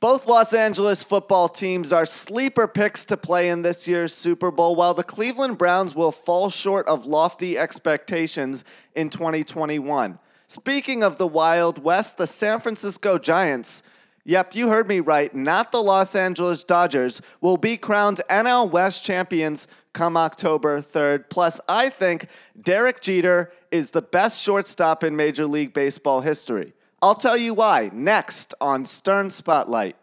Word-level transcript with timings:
Both 0.00 0.28
Los 0.28 0.54
Angeles 0.54 1.02
football 1.02 1.48
teams 1.48 1.92
are 1.92 2.06
sleeper 2.06 2.68
picks 2.68 3.04
to 3.06 3.16
play 3.16 3.48
in 3.48 3.62
this 3.62 3.88
year's 3.88 4.14
Super 4.14 4.52
Bowl, 4.52 4.76
while 4.76 4.94
the 4.94 5.02
Cleveland 5.02 5.58
Browns 5.58 5.92
will 5.92 6.12
fall 6.12 6.50
short 6.50 6.86
of 6.86 7.04
lofty 7.04 7.58
expectations 7.58 8.62
in 8.94 9.10
2021. 9.10 10.20
Speaking 10.46 11.02
of 11.02 11.18
the 11.18 11.26
Wild 11.26 11.82
West, 11.82 12.16
the 12.16 12.28
San 12.28 12.60
Francisco 12.60 13.18
Giants, 13.18 13.82
yep, 14.24 14.54
you 14.54 14.68
heard 14.68 14.86
me 14.86 15.00
right, 15.00 15.34
not 15.34 15.72
the 15.72 15.82
Los 15.82 16.14
Angeles 16.14 16.62
Dodgers, 16.62 17.20
will 17.40 17.56
be 17.56 17.76
crowned 17.76 18.20
NL 18.30 18.70
West 18.70 19.04
champions 19.04 19.66
come 19.94 20.16
October 20.16 20.80
3rd. 20.80 21.28
Plus, 21.28 21.60
I 21.68 21.88
think 21.88 22.28
Derek 22.60 23.00
Jeter 23.00 23.50
is 23.72 23.90
the 23.90 24.02
best 24.02 24.44
shortstop 24.44 25.02
in 25.02 25.16
Major 25.16 25.48
League 25.48 25.74
Baseball 25.74 26.20
history. 26.20 26.72
I'll 27.00 27.14
tell 27.14 27.36
you 27.36 27.54
why 27.54 27.90
next 27.92 28.54
on 28.60 28.84
Stern 28.84 29.30
Spotlight. 29.30 29.94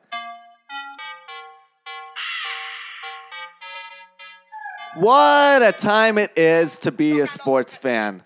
What 4.95 5.61
a 5.61 5.73
time 5.73 6.17
it 6.17 6.31
is 6.37 6.77
to 6.79 6.91
be 6.93 7.19
a 7.19 7.27
sports 7.27 7.75
fan. 7.75 8.23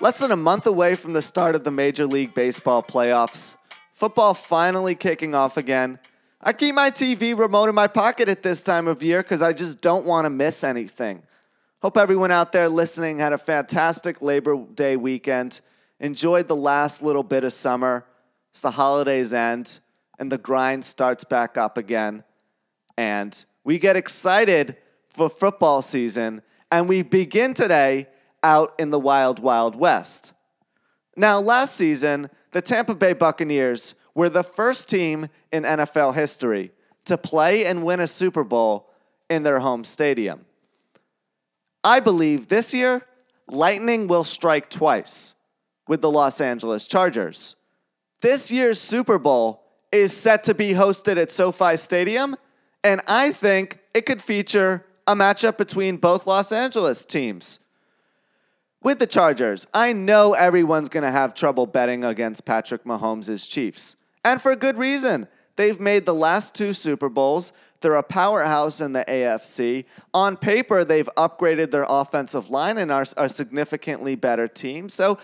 Less 0.00 0.18
than 0.18 0.32
a 0.32 0.36
month 0.36 0.66
away 0.66 0.96
from 0.96 1.12
the 1.12 1.22
start 1.22 1.54
of 1.54 1.62
the 1.62 1.70
Major 1.70 2.06
League 2.06 2.34
Baseball 2.34 2.82
playoffs. 2.82 3.56
Football 3.92 4.34
finally 4.34 4.96
kicking 4.96 5.32
off 5.36 5.56
again. 5.56 6.00
I 6.40 6.54
keep 6.54 6.74
my 6.74 6.90
TV 6.90 7.38
remote 7.38 7.68
in 7.68 7.76
my 7.76 7.86
pocket 7.86 8.28
at 8.28 8.42
this 8.42 8.64
time 8.64 8.88
of 8.88 9.00
year 9.00 9.22
because 9.22 9.42
I 9.42 9.52
just 9.52 9.80
don't 9.80 10.04
want 10.04 10.24
to 10.24 10.30
miss 10.30 10.64
anything. 10.64 11.22
Hope 11.82 11.96
everyone 11.96 12.32
out 12.32 12.50
there 12.50 12.68
listening 12.68 13.20
had 13.20 13.32
a 13.32 13.38
fantastic 13.38 14.20
Labor 14.20 14.56
Day 14.74 14.96
weekend 14.96 15.60
enjoyed 16.02 16.48
the 16.48 16.56
last 16.56 17.02
little 17.02 17.22
bit 17.22 17.44
of 17.44 17.52
summer. 17.54 18.04
It's 18.50 18.60
the 18.60 18.72
holidays 18.72 19.32
end, 19.32 19.78
and 20.18 20.30
the 20.30 20.36
grind 20.36 20.84
starts 20.84 21.24
back 21.24 21.56
up 21.56 21.78
again. 21.78 22.24
And 22.98 23.42
we 23.64 23.78
get 23.78 23.96
excited 23.96 24.76
for 25.08 25.30
football 25.30 25.80
season, 25.80 26.42
and 26.70 26.88
we 26.88 27.02
begin 27.02 27.54
today 27.54 28.08
out 28.42 28.74
in 28.78 28.90
the 28.90 28.98
wild, 28.98 29.38
wild 29.38 29.76
west. 29.76 30.34
Now, 31.16 31.40
last 31.40 31.76
season, 31.76 32.28
the 32.50 32.60
Tampa 32.60 32.94
Bay 32.94 33.12
Buccaneers 33.12 33.94
were 34.14 34.28
the 34.28 34.42
first 34.42 34.90
team 34.90 35.28
in 35.52 35.62
NFL 35.62 36.14
history 36.14 36.72
to 37.04 37.16
play 37.16 37.64
and 37.64 37.84
win 37.84 38.00
a 38.00 38.06
Super 38.06 38.44
Bowl 38.44 38.90
in 39.30 39.44
their 39.44 39.60
home 39.60 39.84
stadium. 39.84 40.44
I 41.84 42.00
believe 42.00 42.48
this 42.48 42.74
year, 42.74 43.06
lightning 43.46 44.08
will 44.08 44.24
strike 44.24 44.68
twice 44.68 45.34
with 45.88 46.00
the 46.00 46.10
Los 46.10 46.40
Angeles 46.40 46.86
Chargers. 46.86 47.56
This 48.20 48.50
year's 48.52 48.80
Super 48.80 49.18
Bowl 49.18 49.64
is 49.90 50.16
set 50.16 50.44
to 50.44 50.54
be 50.54 50.72
hosted 50.72 51.16
at 51.16 51.32
SoFi 51.32 51.76
Stadium, 51.76 52.36
and 52.84 53.00
I 53.08 53.32
think 53.32 53.80
it 53.94 54.06
could 54.06 54.22
feature 54.22 54.86
a 55.06 55.14
matchup 55.14 55.58
between 55.58 55.96
both 55.96 56.26
Los 56.26 56.52
Angeles 56.52 57.04
teams. 57.04 57.60
With 58.82 58.98
the 58.98 59.06
Chargers, 59.06 59.66
I 59.72 59.92
know 59.92 60.32
everyone's 60.32 60.88
going 60.88 61.04
to 61.04 61.10
have 61.10 61.34
trouble 61.34 61.66
betting 61.66 62.04
against 62.04 62.44
Patrick 62.44 62.84
Mahomes' 62.84 63.48
Chiefs. 63.48 63.96
And 64.24 64.40
for 64.40 64.56
good 64.56 64.76
reason. 64.76 65.28
They've 65.56 65.78
made 65.78 66.06
the 66.06 66.14
last 66.14 66.54
two 66.54 66.72
Super 66.72 67.08
Bowls. 67.08 67.52
They're 67.80 67.94
a 67.94 68.02
powerhouse 68.02 68.80
in 68.80 68.92
the 68.92 69.04
AFC. 69.06 69.84
On 70.14 70.36
paper, 70.36 70.84
they've 70.84 71.08
upgraded 71.16 71.70
their 71.70 71.86
offensive 71.88 72.48
line 72.48 72.78
and 72.78 72.90
are 72.90 73.04
a 73.16 73.28
significantly 73.28 74.14
better 74.14 74.48
team. 74.48 74.88
So 74.88 75.18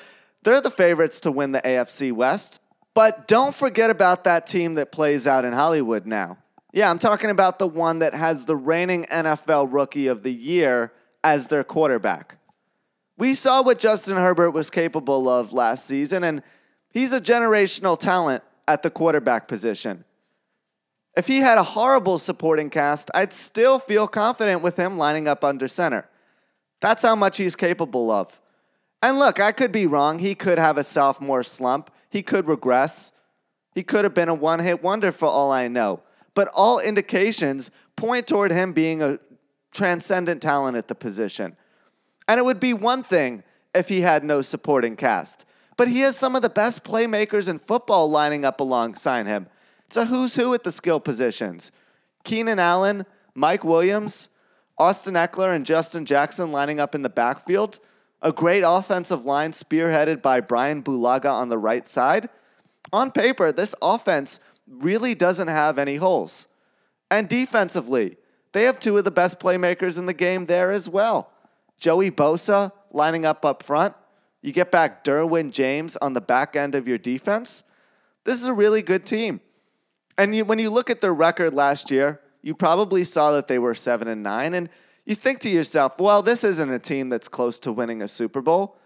they're 0.48 0.60
the 0.62 0.70
favorites 0.70 1.20
to 1.20 1.30
win 1.30 1.52
the 1.52 1.60
AFC 1.60 2.10
West. 2.10 2.62
But 2.94 3.28
don't 3.28 3.54
forget 3.54 3.90
about 3.90 4.24
that 4.24 4.46
team 4.46 4.74
that 4.74 4.90
plays 4.90 5.26
out 5.26 5.44
in 5.44 5.52
Hollywood 5.52 6.06
now. 6.06 6.38
Yeah, 6.72 6.90
I'm 6.90 6.98
talking 6.98 7.28
about 7.28 7.58
the 7.58 7.68
one 7.68 7.98
that 7.98 8.14
has 8.14 8.46
the 8.46 8.56
reigning 8.56 9.04
NFL 9.04 9.68
Rookie 9.70 10.06
of 10.06 10.22
the 10.22 10.32
Year 10.32 10.92
as 11.22 11.48
their 11.48 11.64
quarterback. 11.64 12.38
We 13.18 13.34
saw 13.34 13.62
what 13.62 13.78
Justin 13.78 14.16
Herbert 14.16 14.52
was 14.52 14.70
capable 14.70 15.28
of 15.28 15.52
last 15.52 15.84
season, 15.84 16.24
and 16.24 16.42
he's 16.90 17.12
a 17.12 17.20
generational 17.20 17.98
talent 17.98 18.42
at 18.66 18.82
the 18.82 18.90
quarterback 18.90 19.48
position. 19.48 20.04
If 21.16 21.26
he 21.26 21.38
had 21.38 21.58
a 21.58 21.62
horrible 21.62 22.18
supporting 22.18 22.70
cast, 22.70 23.10
I'd 23.14 23.32
still 23.32 23.78
feel 23.78 24.08
confident 24.08 24.62
with 24.62 24.76
him 24.76 24.96
lining 24.96 25.28
up 25.28 25.44
under 25.44 25.68
center. 25.68 26.08
That's 26.80 27.02
how 27.02 27.16
much 27.16 27.36
he's 27.36 27.56
capable 27.56 28.10
of. 28.10 28.40
And 29.02 29.18
look, 29.18 29.38
I 29.40 29.52
could 29.52 29.72
be 29.72 29.86
wrong. 29.86 30.18
He 30.18 30.34
could 30.34 30.58
have 30.58 30.76
a 30.76 30.84
sophomore 30.84 31.44
slump. 31.44 31.90
He 32.10 32.22
could 32.22 32.48
regress. 32.48 33.12
He 33.74 33.82
could 33.82 34.04
have 34.04 34.14
been 34.14 34.28
a 34.28 34.34
one 34.34 34.60
hit 34.60 34.82
wonder 34.82 35.12
for 35.12 35.26
all 35.26 35.52
I 35.52 35.68
know. 35.68 36.02
But 36.34 36.48
all 36.54 36.80
indications 36.80 37.70
point 37.96 38.26
toward 38.26 38.50
him 38.50 38.72
being 38.72 39.02
a 39.02 39.18
transcendent 39.72 40.42
talent 40.42 40.76
at 40.76 40.88
the 40.88 40.94
position. 40.94 41.56
And 42.26 42.38
it 42.38 42.44
would 42.44 42.60
be 42.60 42.74
one 42.74 43.02
thing 43.02 43.42
if 43.74 43.88
he 43.88 44.00
had 44.00 44.24
no 44.24 44.42
supporting 44.42 44.96
cast. 44.96 45.44
But 45.76 45.88
he 45.88 46.00
has 46.00 46.16
some 46.16 46.34
of 46.34 46.42
the 46.42 46.50
best 46.50 46.82
playmakers 46.82 47.48
in 47.48 47.58
football 47.58 48.10
lining 48.10 48.44
up 48.44 48.58
alongside 48.60 49.26
him. 49.26 49.46
It's 49.86 49.96
a 49.96 50.06
who's 50.06 50.34
who 50.34 50.52
at 50.54 50.64
the 50.64 50.72
skill 50.72 51.00
positions. 51.00 51.70
Keenan 52.24 52.58
Allen, 52.58 53.06
Mike 53.34 53.64
Williams, 53.64 54.28
Austin 54.76 55.14
Ekeler, 55.14 55.54
and 55.54 55.64
Justin 55.64 56.04
Jackson 56.04 56.50
lining 56.50 56.80
up 56.80 56.94
in 56.94 57.02
the 57.02 57.08
backfield 57.08 57.78
a 58.20 58.32
great 58.32 58.62
offensive 58.66 59.24
line 59.24 59.52
spearheaded 59.52 60.22
by 60.22 60.40
Brian 60.40 60.82
Bulaga 60.82 61.32
on 61.32 61.48
the 61.48 61.58
right 61.58 61.86
side. 61.86 62.28
On 62.92 63.10
paper, 63.10 63.52
this 63.52 63.74
offense 63.80 64.40
really 64.66 65.14
doesn't 65.14 65.48
have 65.48 65.78
any 65.78 65.96
holes. 65.96 66.46
And 67.10 67.28
defensively, 67.28 68.16
they 68.52 68.64
have 68.64 68.80
two 68.80 68.98
of 68.98 69.04
the 69.04 69.10
best 69.10 69.38
playmakers 69.38 69.98
in 69.98 70.06
the 70.06 70.14
game 70.14 70.46
there 70.46 70.72
as 70.72 70.88
well. 70.88 71.30
Joey 71.78 72.10
Bosa 72.10 72.72
lining 72.90 73.24
up 73.24 73.44
up 73.44 73.62
front. 73.62 73.94
You 74.42 74.52
get 74.52 74.70
back 74.70 75.04
Derwin 75.04 75.50
James 75.50 75.96
on 75.96 76.12
the 76.12 76.20
back 76.20 76.56
end 76.56 76.74
of 76.74 76.88
your 76.88 76.98
defense. 76.98 77.64
This 78.24 78.40
is 78.40 78.46
a 78.46 78.52
really 78.52 78.82
good 78.82 79.06
team. 79.06 79.40
And 80.16 80.34
you, 80.34 80.44
when 80.44 80.58
you 80.58 80.70
look 80.70 80.90
at 80.90 81.00
their 81.00 81.14
record 81.14 81.54
last 81.54 81.90
year, 81.90 82.20
you 82.42 82.54
probably 82.54 83.04
saw 83.04 83.32
that 83.32 83.48
they 83.48 83.58
were 83.58 83.74
7 83.74 84.06
and 84.08 84.22
9 84.22 84.54
and 84.54 84.68
you 85.08 85.14
think 85.14 85.40
to 85.40 85.48
yourself, 85.48 85.98
well, 85.98 86.20
this 86.20 86.44
isn't 86.44 86.70
a 86.70 86.78
team 86.78 87.08
that's 87.08 87.28
close 87.28 87.58
to 87.60 87.72
winning 87.72 88.02
a 88.02 88.08
Super 88.08 88.42
Bowl. 88.42 88.76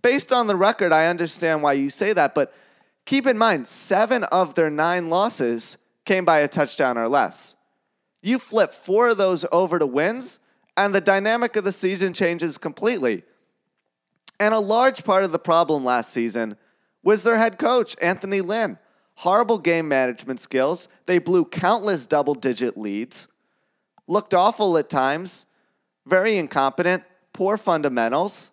Based 0.00 0.32
on 0.32 0.46
the 0.46 0.56
record, 0.56 0.90
I 0.90 1.06
understand 1.06 1.62
why 1.62 1.74
you 1.74 1.90
say 1.90 2.14
that, 2.14 2.34
but 2.34 2.54
keep 3.04 3.26
in 3.26 3.36
mind, 3.36 3.68
seven 3.68 4.24
of 4.24 4.54
their 4.54 4.70
nine 4.70 5.10
losses 5.10 5.76
came 6.06 6.24
by 6.24 6.38
a 6.38 6.48
touchdown 6.48 6.96
or 6.96 7.08
less. 7.08 7.56
You 8.22 8.38
flip 8.38 8.72
four 8.72 9.08
of 9.08 9.18
those 9.18 9.44
over 9.52 9.78
to 9.78 9.84
wins, 9.84 10.38
and 10.78 10.94
the 10.94 11.00
dynamic 11.02 11.56
of 11.56 11.64
the 11.64 11.72
season 11.72 12.14
changes 12.14 12.56
completely. 12.56 13.22
And 14.40 14.54
a 14.54 14.60
large 14.60 15.04
part 15.04 15.24
of 15.24 15.32
the 15.32 15.38
problem 15.38 15.84
last 15.84 16.10
season 16.10 16.56
was 17.02 17.22
their 17.22 17.36
head 17.36 17.58
coach, 17.58 17.96
Anthony 18.00 18.40
Lynn. 18.40 18.78
Horrible 19.16 19.58
game 19.58 19.88
management 19.88 20.40
skills. 20.40 20.88
They 21.04 21.18
blew 21.18 21.44
countless 21.44 22.06
double 22.06 22.34
digit 22.34 22.78
leads, 22.78 23.28
looked 24.06 24.32
awful 24.32 24.78
at 24.78 24.88
times, 24.88 25.44
very 26.06 26.38
incompetent, 26.38 27.02
poor 27.32 27.58
fundamentals. 27.58 28.50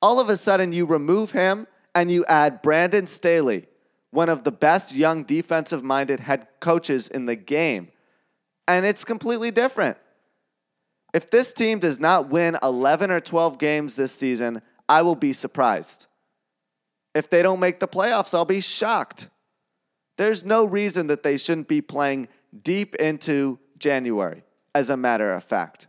All 0.00 0.20
of 0.20 0.28
a 0.28 0.36
sudden, 0.36 0.72
you 0.72 0.86
remove 0.86 1.32
him 1.32 1.66
and 1.94 2.10
you 2.10 2.24
add 2.26 2.62
Brandon 2.62 3.06
Staley, 3.06 3.66
one 4.10 4.28
of 4.28 4.44
the 4.44 4.52
best 4.52 4.94
young 4.94 5.24
defensive 5.24 5.82
minded 5.82 6.20
head 6.20 6.46
coaches 6.60 7.08
in 7.08 7.26
the 7.26 7.36
game. 7.36 7.86
And 8.66 8.86
it's 8.86 9.04
completely 9.04 9.50
different. 9.50 9.98
If 11.12 11.30
this 11.30 11.52
team 11.52 11.78
does 11.78 12.00
not 12.00 12.28
win 12.28 12.56
11 12.62 13.10
or 13.10 13.20
12 13.20 13.58
games 13.58 13.96
this 13.96 14.12
season, 14.12 14.62
I 14.88 15.02
will 15.02 15.14
be 15.14 15.32
surprised. 15.32 16.06
If 17.14 17.30
they 17.30 17.42
don't 17.42 17.60
make 17.60 17.78
the 17.78 17.88
playoffs, 17.88 18.34
I'll 18.34 18.44
be 18.44 18.60
shocked. 18.60 19.28
There's 20.16 20.44
no 20.44 20.64
reason 20.64 21.06
that 21.08 21.22
they 21.22 21.36
shouldn't 21.36 21.68
be 21.68 21.80
playing 21.80 22.28
deep 22.62 22.94
into 22.96 23.58
January, 23.78 24.42
as 24.74 24.90
a 24.90 24.96
matter 24.96 25.32
of 25.32 25.44
fact. 25.44 25.86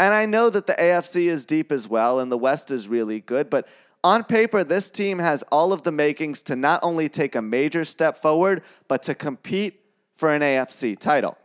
And 0.00 0.14
I 0.14 0.24
know 0.24 0.48
that 0.48 0.66
the 0.66 0.72
AFC 0.72 1.26
is 1.26 1.44
deep 1.44 1.70
as 1.70 1.86
well 1.86 2.20
and 2.20 2.32
the 2.32 2.38
West 2.38 2.70
is 2.70 2.88
really 2.88 3.20
good, 3.20 3.50
but 3.50 3.68
on 4.02 4.24
paper, 4.24 4.64
this 4.64 4.90
team 4.90 5.18
has 5.18 5.44
all 5.52 5.74
of 5.74 5.82
the 5.82 5.92
makings 5.92 6.40
to 6.44 6.56
not 6.56 6.80
only 6.82 7.10
take 7.10 7.34
a 7.34 7.42
major 7.42 7.84
step 7.84 8.16
forward, 8.16 8.62
but 8.88 9.02
to 9.02 9.14
compete 9.14 9.82
for 10.16 10.34
an 10.34 10.40
AFC 10.40 10.98
title. 10.98 11.36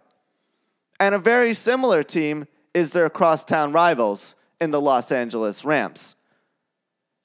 And 1.01 1.13
a 1.13 1.19
very 1.19 1.53
similar 1.53 2.01
team 2.01 2.47
is 2.73 2.93
their 2.93 3.09
crosstown 3.09 3.73
rivals 3.73 4.35
in 4.61 4.71
the 4.71 4.79
Los 4.79 5.11
Angeles 5.11 5.65
Rams. 5.65 6.15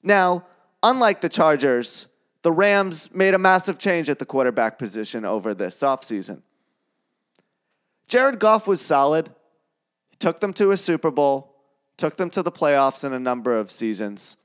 Now, 0.03 0.45
unlike 0.83 1.21
the 1.21 1.29
Chargers, 1.29 2.07
the 2.41 2.51
Rams 2.51 3.09
made 3.15 3.33
a 3.33 3.39
massive 3.39 3.79
change 3.79 4.09
at 4.09 4.19
the 4.19 4.25
quarterback 4.25 4.77
position 4.77 5.23
over 5.23 5.53
this 5.53 5.79
offseason. 5.79 6.41
Jared 8.09 8.39
Goff 8.39 8.67
was 8.67 8.81
solid, 8.81 9.29
took 10.21 10.39
them 10.39 10.53
to 10.53 10.71
a 10.71 10.77
Super 10.77 11.11
Bowl, 11.11 11.55
took 11.97 12.15
them 12.15 12.29
to 12.29 12.41
the 12.41 12.51
playoffs 12.51 13.03
in 13.03 13.11
a 13.11 13.19
number 13.19 13.57
of 13.57 13.69
seasons. 13.69 14.37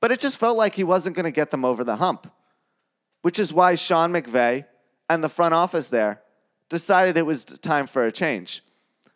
But 0.00 0.10
it 0.10 0.18
just 0.18 0.38
felt 0.38 0.56
like 0.56 0.74
he 0.74 0.84
wasn't 0.84 1.14
going 1.14 1.24
to 1.24 1.30
get 1.30 1.50
them 1.50 1.64
over 1.64 1.84
the 1.84 1.96
hump, 1.96 2.30
which 3.22 3.38
is 3.38 3.52
why 3.52 3.74
Sean 3.74 4.12
McVay 4.12 4.66
and 5.08 5.22
the 5.22 5.28
front 5.28 5.54
office 5.54 5.88
there 5.88 6.22
decided 6.68 7.16
it 7.16 7.26
was 7.26 7.44
time 7.44 7.86
for 7.86 8.04
a 8.04 8.12
change. 8.12 8.64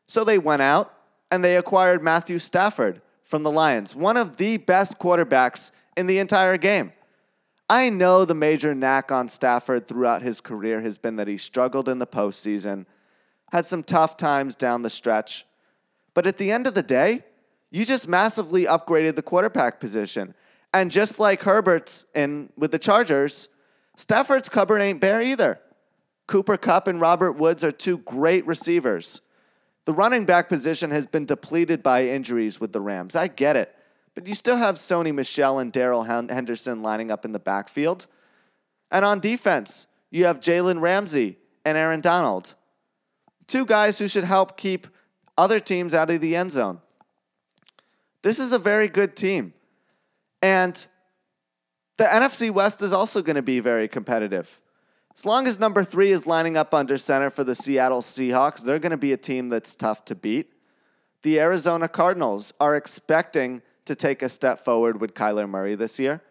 So 0.06 0.24
they 0.24 0.38
went 0.38 0.62
out 0.62 0.94
and 1.30 1.44
they 1.44 1.56
acquired 1.56 2.02
Matthew 2.02 2.38
Stafford 2.38 3.02
from 3.24 3.42
the 3.42 3.50
Lions, 3.50 3.94
one 3.94 4.16
of 4.16 4.36
the 4.36 4.56
best 4.56 4.98
quarterbacks 4.98 5.70
in 5.96 6.06
the 6.06 6.18
entire 6.18 6.56
game. 6.56 6.92
I 7.68 7.90
know 7.90 8.24
the 8.24 8.34
major 8.34 8.74
knack 8.74 9.12
on 9.12 9.28
Stafford 9.28 9.86
throughout 9.86 10.22
his 10.22 10.40
career 10.40 10.80
has 10.80 10.96
been 10.96 11.16
that 11.16 11.28
he 11.28 11.36
struggled 11.36 11.88
in 11.88 11.98
the 11.98 12.06
postseason, 12.06 12.86
had 13.52 13.66
some 13.66 13.82
tough 13.82 14.16
times 14.16 14.54
down 14.54 14.80
the 14.80 14.88
stretch. 14.88 15.44
But 16.18 16.26
at 16.26 16.36
the 16.36 16.50
end 16.50 16.66
of 16.66 16.74
the 16.74 16.82
day, 16.82 17.22
you 17.70 17.84
just 17.84 18.08
massively 18.08 18.64
upgraded 18.64 19.14
the 19.14 19.22
quarterback 19.22 19.78
position. 19.78 20.34
And 20.74 20.90
just 20.90 21.20
like 21.20 21.44
Herbert's 21.44 22.06
in 22.12 22.52
with 22.56 22.72
the 22.72 22.78
Chargers, 22.80 23.48
Stafford's 23.96 24.48
cupboard 24.48 24.80
ain't 24.80 25.00
bare 25.00 25.22
either. 25.22 25.60
Cooper 26.26 26.56
Kupp 26.56 26.88
and 26.88 27.00
Robert 27.00 27.34
Woods 27.34 27.62
are 27.62 27.70
two 27.70 27.98
great 27.98 28.44
receivers. 28.48 29.20
The 29.84 29.92
running 29.92 30.24
back 30.24 30.48
position 30.48 30.90
has 30.90 31.06
been 31.06 31.24
depleted 31.24 31.84
by 31.84 32.06
injuries 32.06 32.58
with 32.58 32.72
the 32.72 32.80
Rams. 32.80 33.14
I 33.14 33.28
get 33.28 33.54
it. 33.54 33.72
But 34.16 34.26
you 34.26 34.34
still 34.34 34.56
have 34.56 34.74
Sony 34.74 35.14
Michel 35.14 35.60
and 35.60 35.70
Darrell 35.70 36.02
Henderson 36.02 36.82
lining 36.82 37.12
up 37.12 37.26
in 37.26 37.30
the 37.30 37.38
backfield. 37.38 38.08
And 38.90 39.04
on 39.04 39.20
defense, 39.20 39.86
you 40.10 40.24
have 40.24 40.40
Jalen 40.40 40.80
Ramsey 40.80 41.38
and 41.64 41.78
Aaron 41.78 42.00
Donald. 42.00 42.54
Two 43.46 43.64
guys 43.64 44.00
who 44.00 44.08
should 44.08 44.24
help 44.24 44.56
keep 44.56 44.88
other 45.38 45.60
teams 45.60 45.94
out 45.94 46.10
of 46.10 46.20
the 46.20 46.36
end 46.36 46.52
zone. 46.52 46.80
This 48.22 48.38
is 48.38 48.52
a 48.52 48.58
very 48.58 48.88
good 48.88 49.16
team. 49.16 49.54
And 50.42 50.86
the 51.96 52.04
NFC 52.04 52.50
West 52.50 52.82
is 52.82 52.92
also 52.92 53.22
going 53.22 53.36
to 53.36 53.42
be 53.42 53.60
very 53.60 53.88
competitive. 53.88 54.60
As 55.16 55.24
long 55.24 55.46
as 55.46 55.58
number 55.58 55.82
three 55.82 56.12
is 56.12 56.26
lining 56.26 56.56
up 56.56 56.74
under 56.74 56.98
center 56.98 57.30
for 57.30 57.42
the 57.44 57.54
Seattle 57.54 58.02
Seahawks, 58.02 58.62
they're 58.62 58.78
going 58.78 58.90
to 58.90 58.96
be 58.96 59.12
a 59.12 59.16
team 59.16 59.48
that's 59.48 59.74
tough 59.74 60.04
to 60.06 60.14
beat. 60.14 60.52
The 61.22 61.40
Arizona 61.40 61.88
Cardinals 61.88 62.52
are 62.60 62.76
expecting 62.76 63.62
to 63.84 63.94
take 63.94 64.22
a 64.22 64.28
step 64.28 64.58
forward 64.58 65.00
with 65.00 65.14
Kyler 65.14 65.48
Murray 65.48 65.74
this 65.74 65.98
year. 65.98 66.22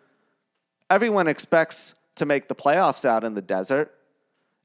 Everyone 0.89 1.27
expects 1.27 1.95
to 2.15 2.25
make 2.25 2.47
the 2.47 2.55
playoffs 2.55 3.03
out 3.03 3.23
in 3.23 3.33
the 3.33 3.41
desert. 3.41 3.93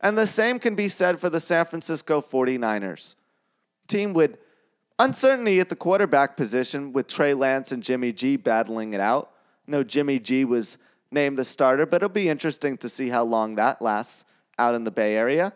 And 0.00 0.17
the 0.17 0.27
same 0.27 0.59
can 0.59 0.75
be 0.75 0.88
said 0.88 1.19
for 1.19 1.31
the 1.31 1.41
San 1.41 1.65
Francisco 1.65 2.21
49ers. 2.21 3.17
Team 3.93 4.15
with 4.15 4.39
uncertainty 4.99 5.61
at 5.61 5.69
the 5.69 5.77
quarterback 5.77 6.35
position 6.35 6.94
with 6.94 7.09
Trey 7.09 7.35
Lance 7.35 7.73
and 7.73 7.83
Jimmy 7.83 8.11
G 8.11 8.37
battling 8.37 8.94
it 8.94 9.00
out. 9.00 9.33
No, 9.67 9.85
Jimmy 9.85 10.19
G 10.19 10.47
was 10.47 10.79
named 11.11 11.37
the 11.37 11.44
starter, 11.44 11.85
but 11.85 11.97
it'll 11.97 12.09
be 12.09 12.31
interesting 12.31 12.79
to 12.79 12.89
see 12.89 13.11
how 13.11 13.23
long 13.23 13.56
that 13.56 13.83
lasts 13.83 14.25
out 14.59 14.75
in 14.75 14.85
the 14.85 14.91
Bay 14.91 15.15
Area. 15.15 15.53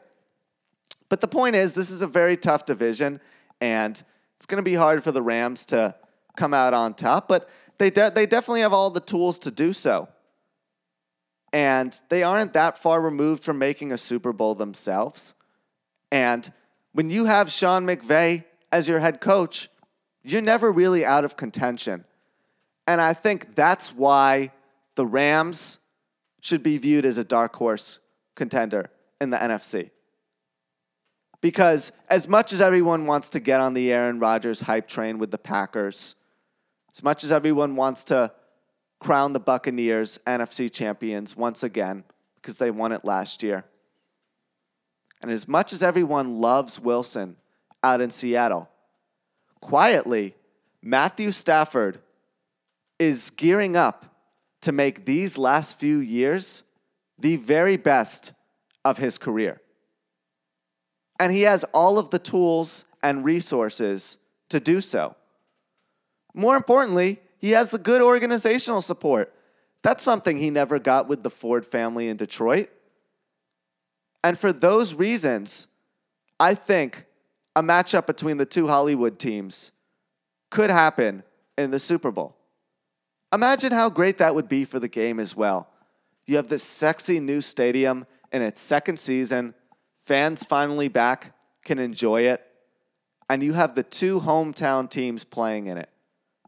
But 1.09 1.23
the 1.23 1.29
point 1.29 1.57
is, 1.57 1.75
this 1.75 1.91
is 1.91 2.03
a 2.03 2.07
very 2.07 2.37
tough 2.37 2.67
division, 2.67 3.21
and 3.59 4.03
it's 4.37 4.45
going 4.45 4.63
to 4.63 4.71
be 4.71 4.75
hard 4.75 5.03
for 5.03 5.13
the 5.13 5.23
Rams 5.23 5.65
to 5.67 5.95
come 6.37 6.53
out 6.53 6.75
on 6.75 6.93
top, 6.93 7.27
but 7.27 7.49
they, 7.79 7.89
de- 7.89 8.11
they 8.11 8.27
definitely 8.27 8.61
have 8.61 8.75
all 8.75 8.91
the 8.91 9.01
tools 9.01 9.39
to 9.41 9.51
do 9.51 9.73
so. 9.73 10.09
And 11.55 11.99
they 12.11 12.23
aren't 12.23 12.53
that 12.53 12.77
far 12.77 13.01
removed 13.01 13.45
from 13.45 13.59
making 13.59 13.93
a 13.93 13.99
Super 13.99 14.35
Bowl 14.35 14.55
themselves. 14.55 15.35
And 16.13 16.53
when 16.97 17.11
you 17.11 17.27
have 17.27 17.53
Sean 17.53 17.85
McVay 17.85 18.43
as 18.73 18.89
your 18.89 19.01
head 19.01 19.21
coach, 19.21 19.69
you're 20.23 20.41
never 20.41 20.73
really 20.73 21.05
out 21.05 21.27
of 21.27 21.37
contention. 21.37 22.07
And 22.87 23.03
I 23.03 23.13
think 23.13 23.55
that's 23.55 23.93
why 23.93 24.51
the 24.95 25.05
Rams 25.05 25.79
should 26.41 26.63
be 26.63 26.79
viewed 26.79 27.05
as 27.05 27.19
a 27.19 27.25
dark 27.25 27.55
horse 27.55 27.99
contender 28.35 28.87
in 29.21 29.29
the 29.29 29.37
NFC. 29.37 29.91
Because 31.43 31.93
as 32.09 32.29
much 32.29 32.55
as 32.55 32.63
everyone 32.63 33.05
wants 33.05 33.29
to 33.31 33.41
get 33.41 33.61
on 33.61 33.75
the 33.75 33.93
Aaron 33.93 34.19
Rodgers 34.19 34.63
hype 34.63 34.89
train 34.89 35.19
with 35.19 35.31
the 35.31 35.37
Packers, 35.37 36.15
as 36.95 37.03
much 37.03 37.25
as 37.25 37.31
everyone 37.31 37.77
wants 37.77 38.05
to 38.05 38.33
crown 39.01 39.35
the 39.35 39.41
Buccaneers 39.41 40.19
NFC 40.27 40.73
champions 40.73 41.37
once 41.37 41.63
again 41.63 42.05
because 42.37 42.57
they 42.57 42.71
won 42.71 42.93
it 42.93 43.05
last 43.05 43.43
year, 43.43 43.67
and 45.23 45.31
as 45.31 45.49
much 45.49 45.73
as 45.73 45.83
everyone 45.83 46.41
loves 46.41 46.79
Wilson 46.79 47.37
out 47.83 48.01
in 48.01 48.11
Seattle, 48.11 48.69
quietly, 49.61 50.35
Matthew 50.83 51.33
Stafford 51.33 52.01
is 52.99 53.31
gearing 53.31 53.77
up 53.77 54.17
to 54.63 54.73
make 54.73 55.05
these 55.05 55.37
last 55.39 55.79
few 55.79 55.99
years 55.99 56.63
the 57.19 57.37
very 57.37 57.77
best 57.77 58.33
of 58.85 58.99
his 58.99 59.19
career. 59.19 59.61
And 61.19 61.33
he 61.33 61.43
has 61.43 61.65
all 61.73 61.99
of 61.99 62.11
the 62.11 62.19
tools 62.19 62.85
and 63.03 63.25
resources 63.25 64.19
to 64.49 64.61
do 64.61 64.81
so. 64.81 65.17
More 66.35 66.57
importantly, 66.57 67.21
he 67.39 67.51
has 67.51 67.71
the 67.71 67.79
good 67.79 68.03
organizational 68.03 68.83
support. 68.83 69.33
That's 69.83 70.05
something 70.05 70.37
he 70.37 70.51
never 70.51 70.79
got 70.79 71.09
with 71.09 71.23
the 71.23 71.31
Ford 71.31 71.65
family 71.65 72.09
in 72.09 72.17
Detroit. 72.17 72.69
And 74.23 74.39
for 74.39 74.53
those 74.53 74.95
reasons, 74.95 75.69
I 76.39 76.55
think 76.55 77.07
a 77.55 77.63
matchup 77.63 78.07
between 78.07 78.37
the 78.37 78.47
two 78.47 78.69
Hollywood 78.69 79.19
teams 79.19 79.73
could 80.51 80.71
happen 80.71 81.23
in 81.57 81.71
the 81.71 81.79
Super 81.79 82.11
Bowl. 82.11 82.37
Imagine 83.33 83.73
how 83.73 83.91
great 83.91 84.19
that 84.19 84.35
would 84.35 84.49
be 84.49 84.65
for 84.65 84.79
the 84.79 84.89
game 84.89 85.19
as 85.19 85.35
well. 85.35 85.69
You 86.27 86.37
have 86.37 86.49
this 86.49 86.63
sexy 86.63 87.21
new 87.21 87.41
stadium 87.41 88.07
in 88.33 88.43
its 88.43 88.61
second 88.61 88.99
season, 88.99 89.55
fans 90.01 90.45
finally 90.45 90.89
back, 90.89 91.35
can 91.65 91.79
enjoy 91.79 92.23
it, 92.23 92.45
and 93.29 93.43
you 93.43 93.53
have 93.55 93.75
the 93.75 93.83
two 93.83 94.21
hometown 94.21 94.89
teams 94.89 95.25
playing 95.25 95.67
in 95.67 95.79
it. 95.79 95.89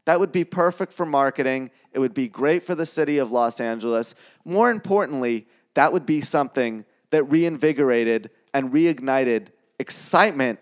That 0.05 0.19
would 0.19 0.31
be 0.31 0.43
perfect 0.43 0.93
for 0.93 1.05
marketing. 1.05 1.71
It 1.91 1.99
would 1.99 2.13
be 2.13 2.27
great 2.27 2.63
for 2.63 2.73
the 2.73 2.85
city 2.85 3.17
of 3.17 3.31
Los 3.31 3.59
Angeles. 3.59 4.15
More 4.45 4.71
importantly, 4.71 5.47
that 5.75 5.93
would 5.93 6.05
be 6.05 6.21
something 6.21 6.85
that 7.11 7.23
reinvigorated 7.25 8.29
and 8.53 8.71
reignited 8.71 9.47
excitement 9.79 10.59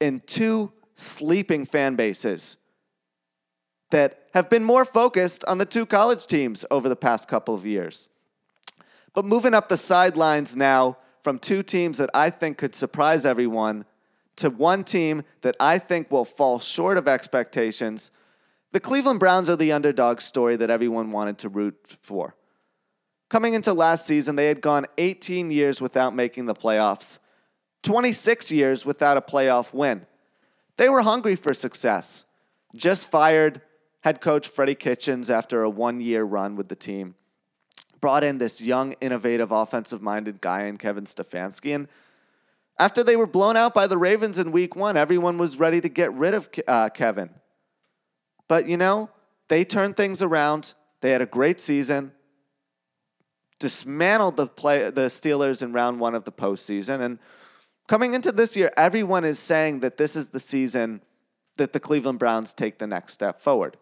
in 0.00 0.20
two 0.26 0.72
sleeping 0.94 1.64
fan 1.64 1.96
bases 1.96 2.56
that 3.90 4.26
have 4.34 4.50
been 4.50 4.64
more 4.64 4.84
focused 4.84 5.44
on 5.46 5.58
the 5.58 5.64
two 5.64 5.86
college 5.86 6.26
teams 6.26 6.64
over 6.70 6.88
the 6.88 6.96
past 6.96 7.28
couple 7.28 7.54
of 7.54 7.64
years. 7.64 8.08
But 9.14 9.24
moving 9.24 9.54
up 9.54 9.68
the 9.68 9.76
sidelines 9.76 10.56
now 10.56 10.98
from 11.20 11.38
two 11.38 11.62
teams 11.62 11.98
that 11.98 12.10
I 12.12 12.30
think 12.30 12.58
could 12.58 12.74
surprise 12.74 13.24
everyone 13.24 13.84
to 14.36 14.50
one 14.50 14.84
team 14.84 15.22
that 15.40 15.56
I 15.58 15.78
think 15.78 16.10
will 16.10 16.24
fall 16.24 16.58
short 16.58 16.98
of 16.98 17.08
expectations. 17.08 18.10
The 18.72 18.80
Cleveland 18.80 19.20
Browns 19.20 19.48
are 19.48 19.56
the 19.56 19.72
underdog 19.72 20.20
story 20.20 20.56
that 20.56 20.70
everyone 20.70 21.10
wanted 21.10 21.38
to 21.38 21.48
root 21.48 21.76
for. 21.84 22.36
Coming 23.28 23.54
into 23.54 23.72
last 23.72 24.06
season, 24.06 24.36
they 24.36 24.48
had 24.48 24.60
gone 24.60 24.86
18 24.98 25.50
years 25.50 25.80
without 25.80 26.14
making 26.14 26.46
the 26.46 26.54
playoffs, 26.54 27.18
26 27.82 28.52
years 28.52 28.86
without 28.86 29.16
a 29.16 29.20
playoff 29.20 29.74
win. 29.74 30.06
They 30.76 30.88
were 30.88 31.02
hungry 31.02 31.36
for 31.36 31.54
success. 31.54 32.24
Just 32.74 33.10
fired 33.10 33.62
head 34.06 34.20
coach 34.20 34.46
Freddie 34.46 34.76
Kitchens, 34.76 35.28
after 35.30 35.64
a 35.64 35.68
one 35.68 36.00
year 36.00 36.22
run 36.22 36.54
with 36.54 36.68
the 36.68 36.76
team, 36.76 37.16
brought 38.00 38.22
in 38.22 38.38
this 38.38 38.60
young, 38.60 38.92
innovative, 39.00 39.50
offensive 39.50 40.00
minded 40.00 40.40
guy 40.40 40.66
in 40.66 40.76
Kevin 40.76 41.04
Stefanski. 41.04 41.74
And 41.74 41.88
after 42.78 43.02
they 43.02 43.16
were 43.16 43.26
blown 43.26 43.56
out 43.56 43.74
by 43.74 43.88
the 43.88 43.98
Ravens 43.98 44.38
in 44.38 44.52
week 44.52 44.76
one, 44.76 44.96
everyone 44.96 45.38
was 45.38 45.56
ready 45.56 45.80
to 45.80 45.88
get 45.88 46.12
rid 46.12 46.34
of 46.34 46.48
uh, 46.68 46.88
Kevin. 46.90 47.30
But, 48.46 48.68
you 48.68 48.76
know, 48.76 49.10
they 49.48 49.64
turned 49.64 49.96
things 49.96 50.22
around. 50.22 50.74
They 51.00 51.10
had 51.10 51.20
a 51.20 51.26
great 51.26 51.60
season, 51.60 52.12
dismantled 53.58 54.36
the, 54.36 54.46
play, 54.46 54.90
the 54.90 55.06
Steelers 55.06 55.62
in 55.62 55.72
round 55.72 56.00
one 56.00 56.14
of 56.14 56.24
the 56.24 56.32
postseason. 56.32 57.00
And 57.00 57.18
coming 57.86 58.14
into 58.14 58.32
this 58.32 58.56
year, 58.56 58.70
everyone 58.76 59.24
is 59.24 59.38
saying 59.38 59.80
that 59.80 59.96
this 59.96 60.16
is 60.16 60.28
the 60.28 60.40
season 60.40 61.00
that 61.56 61.72
the 61.72 61.80
Cleveland 61.80 62.18
Browns 62.18 62.52
take 62.52 62.78
the 62.78 62.86
next 62.86 63.14
step 63.14 63.40
forward. 63.40 63.76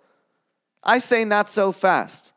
I 0.83 0.99
say 0.99 1.25
not 1.25 1.51
so 1.51 1.73
fast. 1.73 2.33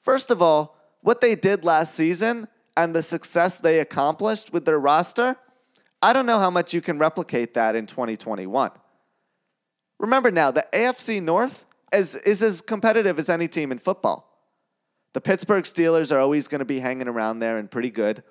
First 0.00 0.30
of 0.30 0.40
all, 0.40 0.76
what 1.02 1.20
they 1.20 1.34
did 1.34 1.64
last 1.64 1.94
season 1.94 2.48
and 2.76 2.94
the 2.94 3.02
success 3.02 3.58
they 3.58 3.80
accomplished 3.80 4.52
with 4.52 4.64
their 4.64 4.78
roster, 4.78 5.36
I 6.02 6.12
don't 6.12 6.26
know 6.26 6.38
how 6.38 6.50
much 6.50 6.72
you 6.72 6.80
can 6.80 6.98
replicate 6.98 7.54
that 7.54 7.74
in 7.74 7.86
2021. 7.86 8.70
Remember 9.98 10.30
now, 10.30 10.50
the 10.50 10.66
AFC 10.72 11.22
North 11.22 11.64
is, 11.92 12.16
is 12.16 12.42
as 12.42 12.60
competitive 12.60 13.18
as 13.18 13.28
any 13.28 13.48
team 13.48 13.72
in 13.72 13.78
football. 13.78 14.29
The 15.12 15.20
Pittsburgh 15.20 15.64
Steelers 15.64 16.12
are 16.14 16.18
always 16.18 16.46
going 16.48 16.60
to 16.60 16.64
be 16.64 16.80
hanging 16.80 17.08
around 17.08 17.40
there 17.40 17.58
and 17.58 17.70
pretty 17.70 17.90
good. 17.90 18.22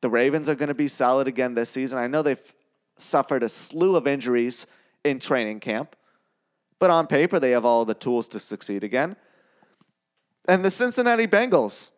The 0.00 0.10
Ravens 0.10 0.48
are 0.48 0.54
going 0.54 0.68
to 0.68 0.74
be 0.74 0.88
solid 0.88 1.26
again 1.26 1.54
this 1.54 1.70
season. 1.70 1.98
I 1.98 2.06
know 2.06 2.22
they've 2.22 2.54
suffered 2.96 3.42
a 3.42 3.48
slew 3.48 3.96
of 3.96 4.06
injuries 4.06 4.66
in 5.04 5.18
training 5.18 5.60
camp. 5.60 5.96
But 6.78 6.90
on 6.90 7.06
paper, 7.06 7.38
they 7.38 7.50
have 7.50 7.64
all 7.64 7.84
the 7.84 7.94
tools 7.94 8.28
to 8.28 8.38
succeed 8.38 8.84
again. 8.84 9.16
And 10.48 10.64
the 10.64 10.70
Cincinnati 10.70 11.26
Bengals, 11.26 11.90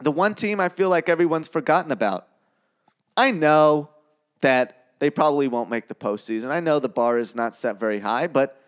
the 0.00 0.12
one 0.12 0.34
team 0.34 0.60
I 0.60 0.68
feel 0.68 0.88
like 0.88 1.08
everyone's 1.08 1.48
forgotten 1.48 1.90
about. 1.90 2.28
I 3.16 3.30
know 3.30 3.90
that 4.40 4.84
they 5.00 5.10
probably 5.10 5.48
won't 5.48 5.70
make 5.70 5.88
the 5.88 5.94
postseason. 5.94 6.50
I 6.50 6.60
know 6.60 6.78
the 6.78 6.88
bar 6.88 7.18
is 7.18 7.34
not 7.34 7.54
set 7.54 7.78
very 7.80 8.00
high, 8.00 8.26
but 8.26 8.60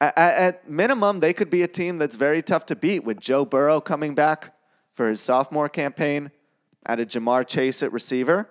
at, 0.00 0.16
at 0.18 0.68
minimum, 0.70 1.20
they 1.20 1.32
could 1.32 1.50
be 1.50 1.62
a 1.62 1.68
team 1.68 1.98
that's 1.98 2.16
very 2.16 2.42
tough 2.42 2.66
to 2.66 2.76
beat 2.76 3.04
with 3.04 3.20
Joe 3.20 3.44
Burrow 3.44 3.80
coming 3.80 4.14
back 4.14 4.54
for 4.92 5.08
his 5.08 5.20
sophomore 5.20 5.68
campaign, 5.68 6.30
added 6.86 7.10
Ja'Marr 7.10 7.46
Chase 7.46 7.82
at 7.82 7.92
receiver. 7.92 8.48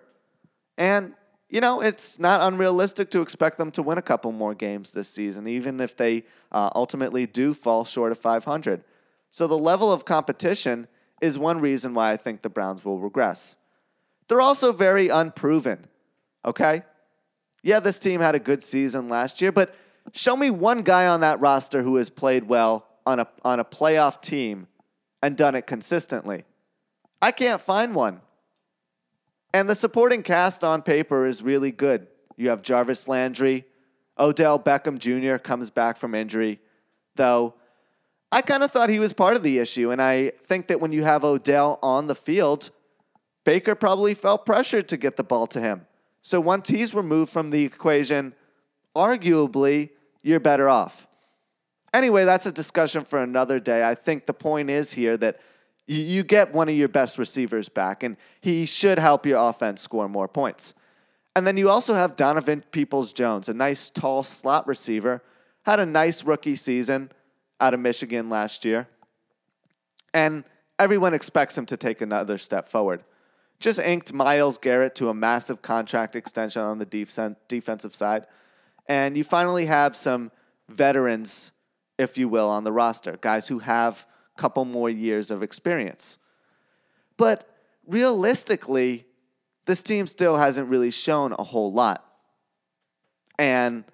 And, 0.77 1.13
you 1.49 1.61
know, 1.61 1.81
it's 1.81 2.19
not 2.19 2.41
unrealistic 2.41 3.11
to 3.11 3.21
expect 3.21 3.57
them 3.57 3.71
to 3.71 3.81
win 3.81 3.97
a 3.97 4.01
couple 4.01 4.31
more 4.31 4.53
games 4.53 4.91
this 4.91 5.09
season, 5.09 5.47
even 5.47 5.79
if 5.79 5.95
they 5.95 6.23
uh, 6.51 6.69
ultimately 6.75 7.25
do 7.25 7.53
fall 7.53 7.85
short 7.85 8.11
of 8.11 8.17
500. 8.17 8.83
So 9.29 9.47
the 9.47 9.57
level 9.57 9.91
of 9.91 10.05
competition 10.05 10.87
is 11.21 11.39
one 11.39 11.59
reason 11.59 11.93
why 11.93 12.11
I 12.11 12.17
think 12.17 12.41
the 12.41 12.49
Browns 12.49 12.83
will 12.83 12.99
regress. 12.99 13.57
They're 14.27 14.41
also 14.41 14.71
very 14.71 15.09
unproven, 15.09 15.87
okay? 16.45 16.83
Yeah, 17.61 17.79
this 17.79 17.99
team 17.99 18.19
had 18.19 18.35
a 18.35 18.39
good 18.39 18.63
season 18.63 19.07
last 19.07 19.41
year, 19.41 19.51
but 19.51 19.73
show 20.11 20.35
me 20.35 20.49
one 20.49 20.81
guy 20.81 21.07
on 21.07 21.21
that 21.21 21.39
roster 21.39 21.81
who 21.81 21.95
has 21.95 22.09
played 22.09 22.43
well 22.43 22.85
on 23.05 23.19
a, 23.19 23.27
on 23.43 23.59
a 23.59 23.65
playoff 23.65 24.21
team 24.21 24.67
and 25.21 25.37
done 25.37 25.55
it 25.55 25.65
consistently. 25.65 26.43
I 27.21 27.31
can't 27.31 27.61
find 27.61 27.95
one. 27.95 28.21
And 29.53 29.69
the 29.69 29.75
supporting 29.75 30.23
cast 30.23 30.63
on 30.63 30.81
paper 30.81 31.25
is 31.25 31.41
really 31.41 31.71
good. 31.71 32.07
You 32.35 32.49
have 32.49 32.61
Jarvis 32.61 33.07
Landry, 33.07 33.65
Odell 34.19 34.59
Beckham 34.59 34.97
Jr. 34.97 35.37
comes 35.37 35.69
back 35.69 35.97
from 35.97 36.15
injury, 36.15 36.59
though 37.15 37.53
I 38.31 38.41
kind 38.41 38.63
of 38.63 38.71
thought 38.71 38.89
he 38.89 38.99
was 38.99 39.13
part 39.13 39.35
of 39.35 39.43
the 39.43 39.59
issue. 39.59 39.91
And 39.91 40.01
I 40.01 40.31
think 40.43 40.67
that 40.67 40.81
when 40.81 40.91
you 40.91 41.03
have 41.03 41.23
Odell 41.23 41.77
on 41.83 42.07
the 42.07 42.15
field, 42.15 42.71
Baker 43.43 43.75
probably 43.75 44.15
felt 44.15 44.45
pressured 44.45 44.87
to 44.87 44.97
get 44.97 45.17
the 45.17 45.23
ball 45.23 45.45
to 45.47 45.61
him. 45.61 45.85
So 46.23 46.41
once 46.41 46.69
he's 46.69 46.95
removed 46.95 47.31
from 47.31 47.51
the 47.51 47.63
equation, 47.63 48.33
arguably, 48.95 49.89
you're 50.21 50.39
better 50.39 50.69
off. 50.69 51.07
Anyway, 51.93 52.25
that's 52.25 52.45
a 52.45 52.51
discussion 52.51 53.03
for 53.03 53.21
another 53.21 53.59
day. 53.59 53.87
I 53.87 53.95
think 53.95 54.25
the 54.25 54.33
point 54.33 54.69
is 54.69 54.93
here 54.93 55.15
that 55.17 55.39
you 55.85 56.23
get 56.23 56.53
one 56.53 56.69
of 56.69 56.75
your 56.75 56.87
best 56.87 57.17
receivers 57.17 57.69
back, 57.69 58.03
and 58.03 58.17
he 58.39 58.65
should 58.65 58.97
help 58.97 59.25
your 59.25 59.37
offense 59.49 59.81
score 59.81 60.07
more 60.07 60.27
points. 60.27 60.73
And 61.35 61.45
then 61.45 61.57
you 61.57 61.69
also 61.69 61.93
have 61.93 62.15
Donovan 62.15 62.63
Peoples 62.71 63.11
Jones, 63.11 63.49
a 63.49 63.53
nice, 63.53 63.89
tall 63.89 64.23
slot 64.23 64.67
receiver, 64.67 65.21
had 65.65 65.79
a 65.79 65.85
nice 65.85 66.23
rookie 66.23 66.55
season 66.55 67.11
out 67.59 67.73
of 67.73 67.79
Michigan 67.79 68.29
last 68.29 68.65
year. 68.65 68.87
And 70.13 70.43
everyone 70.77 71.13
expects 71.13 71.57
him 71.57 71.65
to 71.67 71.77
take 71.77 72.01
another 72.01 72.37
step 72.37 72.69
forward. 72.69 73.03
Just 73.59 73.79
inked 73.79 74.13
Myles 74.13 74.57
Garrett 74.57 74.95
to 74.95 75.09
a 75.09 75.13
massive 75.13 75.61
contract 75.61 76.15
extension 76.15 76.61
on 76.61 76.77
the 76.77 77.35
defensive 77.47 77.95
side. 77.95 78.25
And 78.87 79.15
you 79.15 79.23
finally 79.23 79.65
have 79.65 79.95
some 79.95 80.31
veterans, 80.69 81.51
if 81.97 82.17
you 82.17 82.27
will, 82.27 82.49
on 82.49 82.63
the 82.63 82.71
roster, 82.71 83.17
guys 83.21 83.47
who 83.47 83.59
have 83.59 84.05
a 84.35 84.41
couple 84.41 84.65
more 84.65 84.89
years 84.89 85.31
of 85.31 85.43
experience. 85.43 86.17
But 87.17 87.47
realistically, 87.87 89.05
this 89.65 89.83
team 89.83 90.07
still 90.07 90.37
hasn't 90.37 90.69
really 90.69 90.91
shown 90.91 91.33
a 91.37 91.43
whole 91.43 91.71
lot. 91.71 92.05
And 93.39 93.85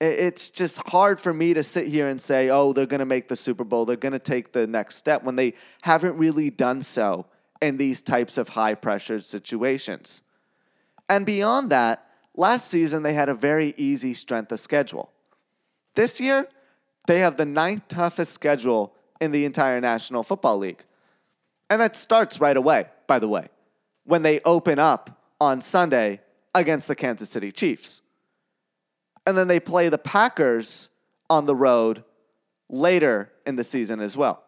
it's 0.00 0.50
just 0.50 0.86
hard 0.88 1.20
for 1.20 1.32
me 1.32 1.54
to 1.54 1.62
sit 1.62 1.86
here 1.86 2.08
and 2.08 2.20
say, 2.20 2.50
oh, 2.50 2.72
they're 2.72 2.86
going 2.86 3.00
to 3.00 3.06
make 3.06 3.28
the 3.28 3.36
Super 3.36 3.64
Bowl, 3.64 3.84
they're 3.84 3.96
going 3.96 4.12
to 4.12 4.18
take 4.18 4.52
the 4.52 4.66
next 4.66 4.96
step 4.96 5.22
when 5.22 5.36
they 5.36 5.54
haven't 5.82 6.16
really 6.16 6.50
done 6.50 6.82
so 6.82 7.26
in 7.62 7.76
these 7.76 8.02
types 8.02 8.36
of 8.36 8.50
high 8.50 8.74
pressure 8.74 9.20
situations. 9.20 10.22
And 11.08 11.24
beyond 11.24 11.70
that, 11.70 12.03
last 12.36 12.68
season 12.68 13.02
they 13.02 13.14
had 13.14 13.28
a 13.28 13.34
very 13.34 13.74
easy 13.76 14.14
strength 14.14 14.52
of 14.52 14.60
schedule. 14.60 15.10
This 15.94 16.20
year, 16.20 16.48
they 17.06 17.20
have 17.20 17.36
the 17.36 17.44
ninth 17.44 17.88
toughest 17.88 18.32
schedule 18.32 18.94
in 19.20 19.30
the 19.30 19.44
entire 19.44 19.80
National 19.80 20.22
Football 20.22 20.58
League. 20.58 20.84
And 21.70 21.80
that 21.80 21.96
starts 21.96 22.40
right 22.40 22.56
away, 22.56 22.86
by 23.06 23.18
the 23.18 23.28
way, 23.28 23.48
when 24.04 24.22
they 24.22 24.40
open 24.44 24.78
up 24.78 25.20
on 25.40 25.60
Sunday 25.60 26.20
against 26.54 26.88
the 26.88 26.94
Kansas 26.94 27.28
City 27.28 27.52
Chiefs. 27.52 28.02
And 29.26 29.36
then 29.36 29.48
they 29.48 29.60
play 29.60 29.88
the 29.88 29.98
Packers 29.98 30.90
on 31.30 31.46
the 31.46 31.54
road 31.56 32.04
later 32.68 33.32
in 33.46 33.56
the 33.56 33.64
season 33.64 34.00
as 34.00 34.16
well, 34.16 34.42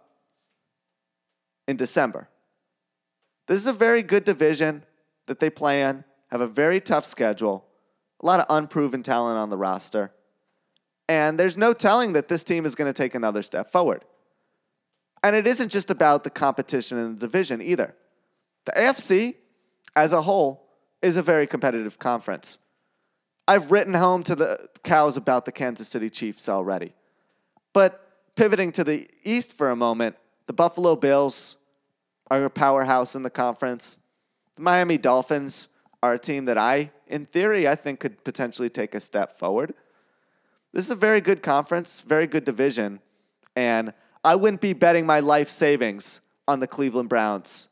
in 1.66 1.76
December. 1.76 2.28
This 3.46 3.60
is 3.60 3.66
a 3.66 3.72
very 3.72 4.02
good 4.02 4.24
division 4.24 4.84
that 5.26 5.40
they 5.40 5.50
play 5.50 5.82
in, 5.82 6.04
have 6.30 6.40
a 6.40 6.46
very 6.46 6.80
tough 6.80 7.04
schedule, 7.04 7.65
a 8.22 8.26
lot 8.26 8.40
of 8.40 8.46
unproven 8.48 9.02
talent 9.02 9.38
on 9.38 9.50
the 9.50 9.56
roster. 9.56 10.12
And 11.08 11.38
there's 11.38 11.56
no 11.56 11.72
telling 11.72 12.14
that 12.14 12.28
this 12.28 12.42
team 12.42 12.64
is 12.64 12.74
going 12.74 12.92
to 12.92 12.96
take 12.96 13.14
another 13.14 13.42
step 13.42 13.70
forward. 13.70 14.04
And 15.22 15.36
it 15.36 15.46
isn't 15.46 15.70
just 15.70 15.90
about 15.90 16.24
the 16.24 16.30
competition 16.30 16.98
in 16.98 17.14
the 17.14 17.20
division 17.20 17.60
either. 17.60 17.94
The 18.64 18.72
AFC 18.72 19.34
as 19.94 20.12
a 20.12 20.22
whole 20.22 20.68
is 21.02 21.16
a 21.16 21.22
very 21.22 21.46
competitive 21.46 21.98
conference. 21.98 22.58
I've 23.48 23.70
written 23.70 23.94
home 23.94 24.22
to 24.24 24.34
the 24.34 24.68
cows 24.82 25.16
about 25.16 25.44
the 25.44 25.52
Kansas 25.52 25.88
City 25.88 26.10
Chiefs 26.10 26.48
already. 26.48 26.94
But 27.72 28.34
pivoting 28.34 28.72
to 28.72 28.84
the 28.84 29.08
East 29.24 29.52
for 29.52 29.70
a 29.70 29.76
moment, 29.76 30.16
the 30.46 30.52
Buffalo 30.52 30.96
Bills, 30.96 31.56
are 32.28 32.44
a 32.44 32.50
powerhouse 32.50 33.14
in 33.14 33.22
the 33.22 33.30
conference. 33.30 33.98
The 34.56 34.62
Miami 34.62 34.98
Dolphins 34.98 35.68
are 36.02 36.14
a 36.14 36.18
team 36.18 36.46
that 36.46 36.58
I, 36.58 36.90
in 37.06 37.26
theory, 37.26 37.68
I 37.68 37.74
think 37.74 38.00
could 38.00 38.24
potentially 38.24 38.68
take 38.68 38.94
a 38.94 39.00
step 39.00 39.38
forward. 39.38 39.74
This 40.72 40.84
is 40.84 40.90
a 40.90 40.96
very 40.96 41.20
good 41.20 41.42
conference, 41.42 42.00
very 42.00 42.26
good 42.26 42.44
division, 42.44 43.00
and 43.54 43.92
I 44.24 44.34
wouldn't 44.34 44.60
be 44.60 44.72
betting 44.72 45.06
my 45.06 45.20
life 45.20 45.48
savings 45.48 46.20
on 46.48 46.60
the 46.60 46.66
Cleveland 46.66 47.08
Browns, 47.08 47.68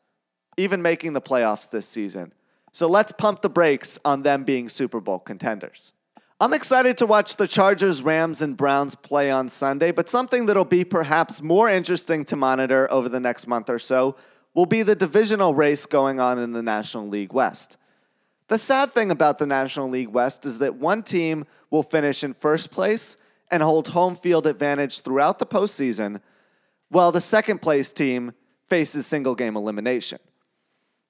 even 0.56 0.82
making 0.82 1.12
the 1.12 1.20
playoffs 1.20 1.70
this 1.70 1.86
season. 1.86 2.32
So 2.72 2.88
let's 2.88 3.12
pump 3.12 3.42
the 3.42 3.48
brakes 3.48 3.98
on 4.04 4.22
them 4.22 4.44
being 4.44 4.68
Super 4.68 5.00
Bowl 5.00 5.18
contenders. 5.18 5.92
I'm 6.40 6.52
excited 6.52 6.98
to 6.98 7.06
watch 7.06 7.36
the 7.36 7.46
Chargers, 7.46 8.02
Rams, 8.02 8.42
and 8.42 8.56
Browns 8.56 8.94
play 8.94 9.30
on 9.30 9.48
Sunday, 9.48 9.92
but 9.92 10.08
something 10.08 10.46
that'll 10.46 10.64
be 10.64 10.84
perhaps 10.84 11.40
more 11.40 11.68
interesting 11.68 12.24
to 12.26 12.36
monitor 12.36 12.90
over 12.90 13.08
the 13.08 13.20
next 13.20 13.46
month 13.46 13.70
or 13.70 13.78
so 13.78 14.16
will 14.54 14.66
be 14.66 14.82
the 14.82 14.96
divisional 14.96 15.54
race 15.54 15.86
going 15.86 16.18
on 16.18 16.38
in 16.38 16.52
the 16.52 16.62
National 16.62 17.08
League 17.08 17.32
West. 17.32 17.76
The 18.48 18.58
sad 18.58 18.92
thing 18.92 19.10
about 19.10 19.38
the 19.38 19.46
National 19.46 19.88
League 19.88 20.08
West 20.08 20.44
is 20.44 20.58
that 20.58 20.76
one 20.76 21.02
team 21.02 21.46
will 21.70 21.82
finish 21.82 22.22
in 22.22 22.34
first 22.34 22.70
place 22.70 23.16
and 23.50 23.62
hold 23.62 23.88
home 23.88 24.16
field 24.16 24.46
advantage 24.46 25.00
throughout 25.00 25.38
the 25.38 25.46
postseason, 25.46 26.20
while 26.90 27.10
the 27.10 27.20
second 27.20 27.62
place 27.62 27.92
team 27.92 28.32
faces 28.68 29.06
single 29.06 29.34
game 29.34 29.56
elimination. 29.56 30.18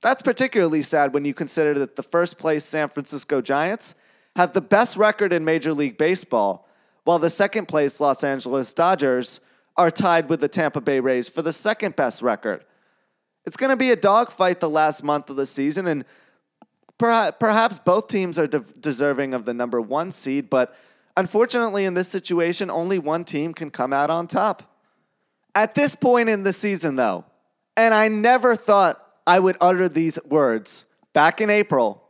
That's 0.00 0.22
particularly 0.22 0.82
sad 0.82 1.12
when 1.12 1.24
you 1.24 1.34
consider 1.34 1.78
that 1.80 1.96
the 1.96 2.02
first 2.02 2.38
place 2.38 2.64
San 2.64 2.88
Francisco 2.88 3.40
Giants 3.40 3.94
have 4.36 4.52
the 4.52 4.60
best 4.60 4.96
record 4.96 5.32
in 5.32 5.44
Major 5.44 5.72
League 5.72 5.98
Baseball, 5.98 6.68
while 7.04 7.18
the 7.18 7.30
second 7.30 7.66
place 7.66 8.00
Los 8.00 8.22
Angeles 8.22 8.72
Dodgers 8.74 9.40
are 9.76 9.90
tied 9.90 10.28
with 10.28 10.40
the 10.40 10.48
Tampa 10.48 10.80
Bay 10.80 11.00
Rays 11.00 11.28
for 11.28 11.42
the 11.42 11.52
second 11.52 11.96
best 11.96 12.22
record 12.22 12.64
it's 13.46 13.56
going 13.56 13.70
to 13.70 13.76
be 13.76 13.90
a 13.90 13.96
dogfight 13.96 14.60
the 14.60 14.70
last 14.70 15.02
month 15.02 15.30
of 15.30 15.36
the 15.36 15.46
season, 15.46 15.86
and 15.86 16.04
perhaps 16.98 17.78
both 17.78 18.08
teams 18.08 18.38
are 18.38 18.46
de- 18.46 18.64
deserving 18.80 19.34
of 19.34 19.44
the 19.44 19.54
number 19.54 19.80
one 19.80 20.12
seed, 20.12 20.48
but 20.50 20.76
unfortunately, 21.16 21.84
in 21.84 21.94
this 21.94 22.08
situation, 22.08 22.70
only 22.70 22.98
one 22.98 23.24
team 23.24 23.54
can 23.54 23.70
come 23.70 23.92
out 23.92 24.10
on 24.10 24.26
top. 24.26 24.78
At 25.54 25.74
this 25.74 25.94
point 25.94 26.28
in 26.28 26.42
the 26.42 26.52
season, 26.52 26.96
though, 26.96 27.24
and 27.76 27.94
I 27.94 28.08
never 28.08 28.56
thought 28.56 29.04
I 29.26 29.40
would 29.40 29.56
utter 29.60 29.88
these 29.88 30.18
words 30.24 30.84
back 31.12 31.40
in 31.40 31.50
April, 31.50 32.02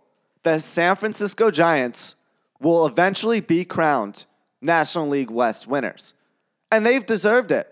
the 0.42 0.58
San 0.58 0.96
Francisco 0.96 1.50
Giants 1.50 2.16
will 2.60 2.86
eventually 2.86 3.40
be 3.40 3.64
crowned 3.64 4.24
National 4.60 5.08
League 5.08 5.30
West 5.30 5.66
winners. 5.66 6.14
And 6.72 6.84
they've 6.84 7.04
deserved 7.04 7.52
it. 7.52 7.70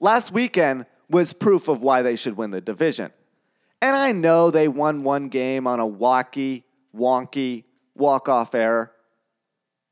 Last 0.00 0.32
weekend, 0.32 0.86
was 1.08 1.32
proof 1.32 1.68
of 1.68 1.82
why 1.82 2.02
they 2.02 2.16
should 2.16 2.36
win 2.36 2.50
the 2.50 2.60
division. 2.60 3.12
And 3.82 3.94
I 3.94 4.12
know 4.12 4.50
they 4.50 4.68
won 4.68 5.02
one 5.02 5.28
game 5.28 5.66
on 5.66 5.80
a 5.80 5.86
walkie, 5.86 6.64
wonky, 6.94 7.64
walk 7.94 8.28
off 8.28 8.54
error. 8.54 8.92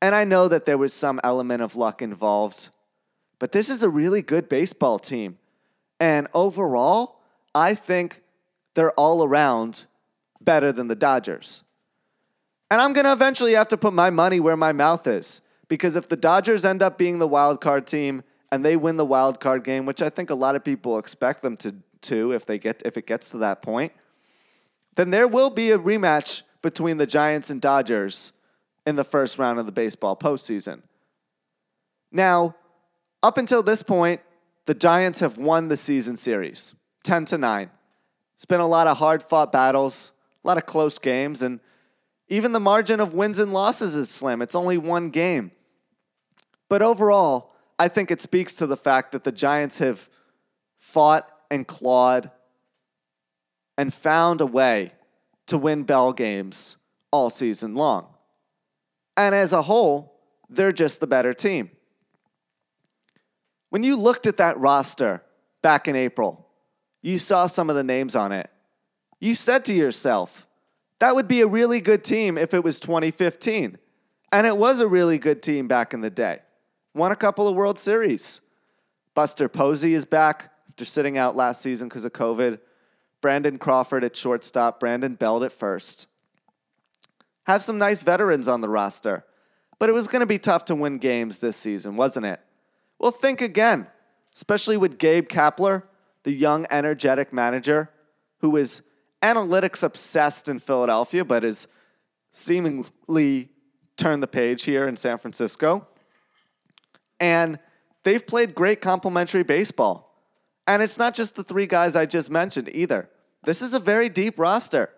And 0.01 0.15
I 0.15 0.23
know 0.23 0.47
that 0.47 0.65
there 0.65 0.77
was 0.77 0.93
some 0.93 1.19
element 1.23 1.61
of 1.61 1.75
luck 1.75 2.01
involved. 2.01 2.69
But 3.39 3.51
this 3.51 3.69
is 3.69 3.83
a 3.83 3.89
really 3.89 4.21
good 4.21 4.49
baseball 4.49 4.99
team. 4.99 5.37
And 5.99 6.27
overall, 6.33 7.21
I 7.53 7.75
think 7.75 8.21
they're 8.73 8.91
all 8.91 9.23
around 9.23 9.85
better 10.41 10.71
than 10.71 10.87
the 10.87 10.95
Dodgers. 10.95 11.63
And 12.69 12.81
I'm 12.81 12.93
going 12.93 13.05
to 13.05 13.13
eventually 13.13 13.53
have 13.53 13.67
to 13.69 13.77
put 13.77 13.93
my 13.93 14.09
money 14.09 14.39
where 14.39 14.57
my 14.57 14.73
mouth 14.73 15.07
is. 15.07 15.41
Because 15.67 15.95
if 15.95 16.09
the 16.09 16.17
Dodgers 16.17 16.65
end 16.65 16.81
up 16.81 16.97
being 16.97 17.19
the 17.19 17.27
wild 17.27 17.61
card 17.61 17.87
team, 17.87 18.23
and 18.51 18.63
they 18.63 18.77
win 18.77 18.97
the 18.97 19.05
wild 19.05 19.39
card 19.39 19.63
game, 19.63 19.85
which 19.85 20.01
I 20.01 20.09
think 20.09 20.29
a 20.29 20.35
lot 20.35 20.55
of 20.55 20.63
people 20.63 20.97
expect 20.97 21.41
them 21.41 21.57
to 21.57 21.75
to 22.07 22.31
if 22.31 22.45
they 22.45 22.57
get 22.57 22.81
if 22.85 22.97
it 22.97 23.07
gets 23.07 23.29
to 23.31 23.37
that 23.39 23.61
point, 23.61 23.93
then 24.95 25.11
there 25.11 25.27
will 25.27 25.49
be 25.49 25.71
a 25.71 25.77
rematch 25.77 26.43
between 26.61 26.97
the 26.97 27.05
Giants 27.05 27.49
and 27.49 27.61
Dodgers 27.61 28.33
in 28.85 28.95
the 28.95 29.03
first 29.03 29.37
round 29.37 29.59
of 29.59 29.65
the 29.65 29.71
baseball 29.71 30.15
postseason. 30.15 30.81
Now, 32.11 32.55
up 33.21 33.37
until 33.37 33.63
this 33.63 33.83
point, 33.83 34.21
the 34.65 34.73
Giants 34.73 35.19
have 35.19 35.37
won 35.37 35.67
the 35.67 35.77
season 35.77 36.17
series 36.17 36.75
10 37.03 37.25
to 37.25 37.37
9. 37.37 37.69
It's 38.33 38.45
been 38.45 38.59
a 38.59 38.67
lot 38.67 38.87
of 38.87 38.97
hard 38.97 39.23
fought 39.23 39.51
battles, 39.51 40.11
a 40.43 40.47
lot 40.47 40.57
of 40.57 40.65
close 40.65 40.99
games, 40.99 41.41
and 41.41 41.59
even 42.27 42.51
the 42.51 42.59
margin 42.59 42.99
of 42.99 43.13
wins 43.13 43.39
and 43.39 43.53
losses 43.53 43.95
is 43.95 44.09
slim. 44.09 44.41
It's 44.41 44.55
only 44.55 44.77
one 44.77 45.09
game. 45.09 45.51
But 46.67 46.81
overall, 46.81 47.53
I 47.77 47.87
think 47.87 48.09
it 48.09 48.21
speaks 48.21 48.55
to 48.55 48.65
the 48.65 48.77
fact 48.77 49.11
that 49.11 49.23
the 49.23 49.31
Giants 49.31 49.77
have 49.77 50.09
fought 50.77 51.29
and 51.49 51.67
clawed 51.67 52.31
and 53.77 53.93
found 53.93 54.41
a 54.41 54.45
way 54.45 54.93
to 55.47 55.57
win 55.57 55.83
bell 55.83 56.13
games 56.13 56.77
all 57.11 57.29
season 57.29 57.75
long. 57.75 58.07
And 59.17 59.33
as 59.33 59.53
a 59.53 59.63
whole, 59.63 60.19
they're 60.49 60.71
just 60.71 60.99
the 60.99 61.07
better 61.07 61.33
team. 61.33 61.71
When 63.69 63.83
you 63.83 63.95
looked 63.95 64.27
at 64.27 64.37
that 64.37 64.57
roster 64.57 65.23
back 65.61 65.87
in 65.87 65.95
April, 65.95 66.47
you 67.01 67.19
saw 67.19 67.47
some 67.47 67.69
of 67.69 67.75
the 67.75 67.83
names 67.83 68.15
on 68.15 68.31
it. 68.31 68.49
You 69.19 69.35
said 69.35 69.65
to 69.65 69.73
yourself, 69.73 70.47
that 70.99 71.15
would 71.15 71.27
be 71.27 71.41
a 71.41 71.47
really 71.47 71.81
good 71.81 72.03
team 72.03 72.37
if 72.37 72.53
it 72.53 72.63
was 72.63 72.79
2015. 72.79 73.77
And 74.31 74.47
it 74.47 74.57
was 74.57 74.79
a 74.81 74.87
really 74.87 75.17
good 75.17 75.41
team 75.41 75.67
back 75.67 75.93
in 75.93 76.01
the 76.01 76.09
day. 76.09 76.39
Won 76.93 77.11
a 77.11 77.15
couple 77.15 77.47
of 77.47 77.55
World 77.55 77.77
Series. 77.77 78.41
Buster 79.13 79.47
Posey 79.47 79.93
is 79.93 80.05
back 80.05 80.51
after 80.75 80.83
sitting 80.83 81.17
out 81.17 81.37
last 81.37 81.61
season 81.61 81.87
because 81.87 82.03
of 82.03 82.11
COVID. 82.11 82.59
Brandon 83.21 83.57
Crawford 83.57 84.03
at 84.03 84.13
shortstop, 84.13 84.77
Brandon 84.77 85.15
Belt 85.15 85.41
at 85.41 85.53
first. 85.53 86.05
Have 87.47 87.63
some 87.63 87.77
nice 87.77 88.03
veterans 88.03 88.49
on 88.49 88.59
the 88.59 88.67
roster. 88.67 89.23
But 89.79 89.87
it 89.87 89.93
was 89.93 90.09
going 90.09 90.19
to 90.19 90.25
be 90.25 90.37
tough 90.37 90.65
to 90.65 90.75
win 90.75 90.97
games 90.97 91.39
this 91.39 91.55
season, 91.55 91.95
wasn't 91.95 92.25
it? 92.25 92.41
Well, 92.99 93.11
think 93.11 93.39
again, 93.39 93.87
especially 94.35 94.75
with 94.75 94.97
Gabe 94.97 95.29
Kapler, 95.29 95.83
the 96.23 96.33
young, 96.33 96.65
energetic 96.69 97.31
manager 97.31 97.89
who 98.39 98.57
is 98.57 98.81
analytics 99.21 99.81
obsessed 99.81 100.49
in 100.49 100.59
Philadelphia, 100.59 101.23
but 101.23 101.43
has 101.43 101.67
seemingly 102.33 103.47
turned 103.95 104.21
the 104.21 104.27
page 104.27 104.65
here 104.65 104.89
in 104.89 104.97
San 104.97 105.19
Francisco. 105.19 105.87
And 107.21 107.59
they've 108.03 108.27
played 108.27 108.53
great 108.53 108.81
complementary 108.81 109.43
baseball. 109.43 110.04
And 110.67 110.81
it's 110.81 110.97
not 110.97 111.13
just 111.13 111.35
the 111.35 111.43
three 111.43 111.67
guys 111.67 111.95
I 111.95 112.05
just 112.05 112.31
mentioned 112.31 112.69
either. 112.73 113.09
This 113.43 113.61
is 113.61 113.73
a 113.73 113.79
very 113.79 114.09
deep 114.09 114.39
roster. 114.39 114.89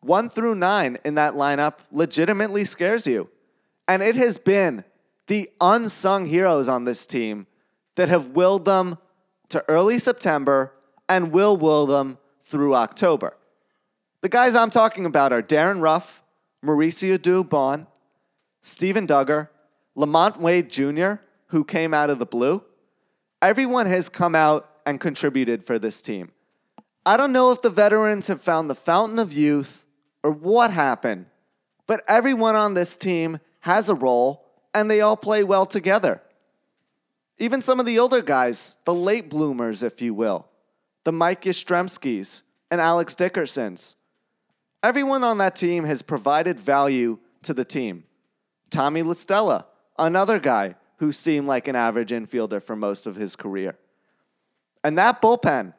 One 0.00 0.28
through 0.28 0.54
nine 0.54 0.98
in 1.04 1.16
that 1.16 1.34
lineup 1.34 1.74
legitimately 1.90 2.64
scares 2.64 3.06
you. 3.06 3.28
And 3.88 4.02
it 4.02 4.16
has 4.16 4.38
been 4.38 4.84
the 5.26 5.50
unsung 5.60 6.26
heroes 6.26 6.68
on 6.68 6.84
this 6.84 7.06
team 7.06 7.46
that 7.96 8.08
have 8.08 8.28
willed 8.28 8.64
them 8.64 8.98
to 9.48 9.64
early 9.68 9.98
September 9.98 10.72
and 11.08 11.32
will 11.32 11.56
will 11.56 11.86
them 11.86 12.18
through 12.42 12.74
October. 12.74 13.36
The 14.22 14.28
guys 14.28 14.54
I'm 14.54 14.70
talking 14.70 15.06
about 15.06 15.32
are 15.32 15.42
Darin 15.42 15.80
Ruf, 15.80 16.22
Mauricio 16.64 17.18
Dubon, 17.18 17.86
Steven 18.62 19.06
Duggar, 19.06 19.48
LaMonte 19.96 20.38
Wade 20.38 20.70
Jr., 20.70 21.14
who 21.46 21.64
came 21.64 21.92
out 21.92 22.10
of 22.10 22.18
the 22.18 22.26
blue. 22.26 22.62
Everyone 23.42 23.86
has 23.86 24.08
come 24.08 24.34
out 24.34 24.68
and 24.84 25.00
contributed 25.00 25.64
for 25.64 25.78
this 25.78 26.02
team. 26.02 26.30
I 27.06 27.16
don't 27.16 27.32
know 27.32 27.50
if 27.52 27.62
the 27.62 27.70
veterans 27.70 28.26
have 28.26 28.42
found 28.42 28.68
the 28.68 28.74
fountain 28.74 29.18
of 29.18 29.32
youth 29.32 29.86
or 30.22 30.30
what 30.30 30.70
happened, 30.70 31.26
but 31.86 32.02
everyone 32.06 32.54
on 32.54 32.74
this 32.74 32.96
team 32.96 33.38
has 33.60 33.88
a 33.88 33.94
role 33.94 34.46
and 34.74 34.90
they 34.90 35.00
all 35.00 35.16
play 35.16 35.42
well 35.42 35.64
together. 35.64 36.20
Even 37.38 37.62
some 37.62 37.80
of 37.80 37.86
the 37.86 37.98
older 37.98 38.20
guys, 38.20 38.76
the 38.84 38.94
late 38.94 39.30
bloomers, 39.30 39.82
if 39.82 40.02
you 40.02 40.12
will, 40.12 40.46
the 41.04 41.12
Mike 41.12 41.42
Yastrzemskis 41.42 42.42
and 42.70 42.80
Alex 42.80 43.14
Dickersons. 43.14 43.96
Everyone 44.82 45.24
on 45.24 45.38
that 45.38 45.56
team 45.56 45.84
has 45.84 46.02
provided 46.02 46.60
value 46.60 47.18
to 47.42 47.54
the 47.54 47.64
team. 47.64 48.04
Tommy 48.68 49.00
La 49.02 49.14
Stella, 49.14 49.66
another 49.98 50.38
guy 50.38 50.74
who 51.00 51.12
seemed 51.12 51.46
like 51.46 51.66
an 51.66 51.74
average 51.74 52.10
infielder 52.10 52.62
for 52.62 52.76
most 52.76 53.06
of 53.06 53.16
his 53.16 53.34
career. 53.34 53.78
And 54.84 54.98
that 54.98 55.20
bullpen, 55.22 55.72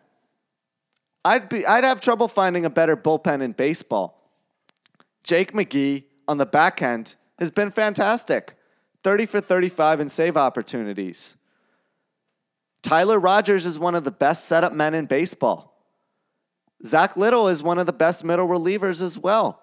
I'd 1.24 1.48
be 1.48 1.64
I'd 1.66 1.84
have 1.84 2.02
trouble 2.02 2.28
finding 2.28 2.66
a 2.66 2.72
better 2.72 2.98
bullpen 2.98 3.42
in 3.42 3.52
baseball. 3.52 4.20
Jake 5.24 5.54
McGee 5.54 6.06
on 6.28 6.38
the 6.38 6.46
back 6.48 6.82
end 6.82 7.16
has 7.38 7.52
been 7.52 7.70
fantastic. 7.70 8.56
30 9.04 9.28
for 9.28 9.42
35 9.42 10.00
in 10.00 10.10
save 10.10 10.38
opportunities. 10.38 11.38
Tyler 12.82 13.20
Rogers 13.20 13.68
is 13.68 13.78
one 13.78 13.94
of 13.94 14.04
the 14.04 14.12
best 14.12 14.46
setup 14.46 14.74
men 14.74 14.96
in 14.96 15.06
baseball. 15.06 15.86
Zack 16.84 17.16
Littell 17.16 17.48
is 17.48 17.62
one 17.62 17.78
of 17.78 17.86
the 17.86 17.94
best 17.94 18.24
middle 18.24 18.48
relievers 18.48 19.04
as 19.04 19.20
well. 19.20 19.62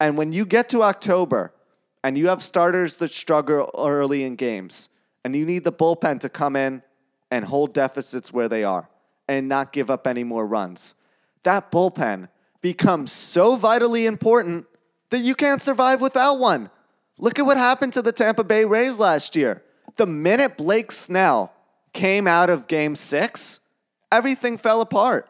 And 0.00 0.18
when 0.18 0.32
you 0.32 0.44
get 0.44 0.68
to 0.70 0.82
October 0.82 1.52
and 2.02 2.16
you 2.16 2.28
have 2.28 2.42
starters 2.42 2.96
that 2.96 3.12
struggle 3.12 3.70
early 3.76 4.24
in 4.24 4.36
games, 4.36 4.88
and 5.24 5.36
you 5.36 5.44
need 5.44 5.64
the 5.64 5.72
bullpen 5.72 6.20
to 6.20 6.28
come 6.28 6.56
in 6.56 6.82
and 7.30 7.44
hold 7.44 7.72
deficits 7.72 8.32
where 8.32 8.48
they 8.48 8.64
are 8.64 8.88
and 9.28 9.48
not 9.48 9.72
give 9.72 9.90
up 9.90 10.06
any 10.06 10.24
more 10.24 10.46
runs, 10.46 10.94
that 11.44 11.70
bullpen 11.70 12.28
becomes 12.60 13.12
so 13.12 13.56
vitally 13.56 14.06
important 14.06 14.66
that 15.10 15.20
you 15.20 15.34
can't 15.34 15.62
survive 15.62 16.00
without 16.00 16.38
one. 16.38 16.70
Look 17.18 17.38
at 17.38 17.46
what 17.46 17.56
happened 17.56 17.92
to 17.94 18.02
the 18.02 18.12
Tampa 18.12 18.44
Bay 18.44 18.64
Rays 18.64 18.98
last 18.98 19.36
year. 19.36 19.62
The 19.96 20.06
minute 20.06 20.56
Blake 20.56 20.90
Snell 20.90 21.52
came 21.92 22.26
out 22.26 22.50
of 22.50 22.66
game 22.66 22.96
six, 22.96 23.60
everything 24.10 24.56
fell 24.56 24.80
apart. 24.80 25.28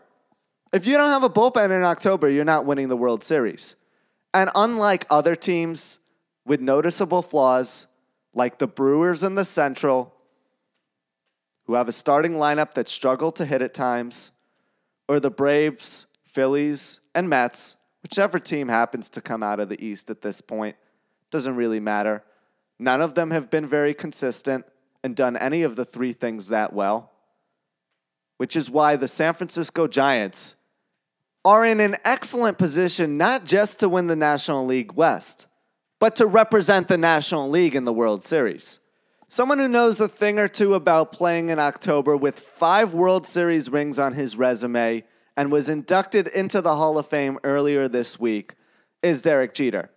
If 0.72 0.86
you 0.86 0.96
don't 0.96 1.10
have 1.10 1.24
a 1.24 1.30
bullpen 1.30 1.70
in 1.70 1.82
October, 1.82 2.30
you're 2.30 2.44
not 2.44 2.64
winning 2.64 2.88
the 2.88 2.96
World 2.96 3.24
Series. 3.24 3.76
And 4.32 4.50
unlike 4.54 5.04
other 5.10 5.34
teams 5.34 5.98
with 6.44 6.60
noticeable 6.60 7.22
flaws, 7.22 7.86
like 8.34 8.58
the 8.58 8.66
Brewers 8.66 9.22
in 9.22 9.34
the 9.34 9.44
Central, 9.44 10.14
who 11.64 11.74
have 11.74 11.88
a 11.88 11.92
starting 11.92 12.32
lineup 12.32 12.74
that 12.74 12.88
struggle 12.88 13.32
to 13.32 13.44
hit 13.44 13.62
at 13.62 13.74
times, 13.74 14.32
or 15.08 15.20
the 15.20 15.30
Braves, 15.30 16.06
Phillies, 16.26 17.00
and 17.14 17.28
Mets, 17.28 17.76
whichever 18.02 18.38
team 18.38 18.68
happens 18.68 19.08
to 19.10 19.20
come 19.20 19.42
out 19.42 19.60
of 19.60 19.68
the 19.68 19.84
East 19.84 20.10
at 20.10 20.22
this 20.22 20.40
point, 20.40 20.76
doesn't 21.30 21.56
really 21.56 21.80
matter. 21.80 22.24
None 22.78 23.00
of 23.00 23.14
them 23.14 23.30
have 23.30 23.50
been 23.50 23.66
very 23.66 23.94
consistent 23.94 24.64
and 25.02 25.14
done 25.14 25.36
any 25.36 25.62
of 25.62 25.76
the 25.76 25.84
three 25.84 26.12
things 26.12 26.48
that 26.48 26.72
well, 26.72 27.12
which 28.36 28.56
is 28.56 28.70
why 28.70 28.96
the 28.96 29.08
San 29.08 29.34
Francisco 29.34 29.86
Giants 29.86 30.54
are 31.44 31.64
in 31.64 31.80
an 31.80 31.96
excellent 32.04 32.58
position 32.58 33.16
not 33.16 33.44
just 33.44 33.80
to 33.80 33.88
win 33.88 34.06
the 34.06 34.16
National 34.16 34.64
League 34.64 34.92
West, 34.92 35.46
but 36.00 36.16
to 36.16 36.26
represent 36.26 36.88
the 36.88 36.98
National 36.98 37.48
League 37.48 37.76
in 37.76 37.84
the 37.84 37.92
World 37.92 38.24
Series. 38.24 38.80
Someone 39.28 39.60
who 39.60 39.68
knows 39.68 40.00
a 40.00 40.08
thing 40.08 40.40
or 40.40 40.48
two 40.48 40.74
about 40.74 41.12
playing 41.12 41.50
in 41.50 41.60
October 41.60 42.16
with 42.16 42.40
five 42.40 42.92
World 42.92 43.24
Series 43.24 43.70
rings 43.70 44.00
on 44.00 44.14
his 44.14 44.34
resume 44.34 45.04
and 45.36 45.52
was 45.52 45.68
inducted 45.68 46.26
into 46.26 46.60
the 46.60 46.74
Hall 46.74 46.98
of 46.98 47.06
Fame 47.06 47.38
earlier 47.44 47.86
this 47.86 48.18
week 48.18 48.54
is 49.00 49.22
Derek 49.22 49.54
Jeter 49.54 49.90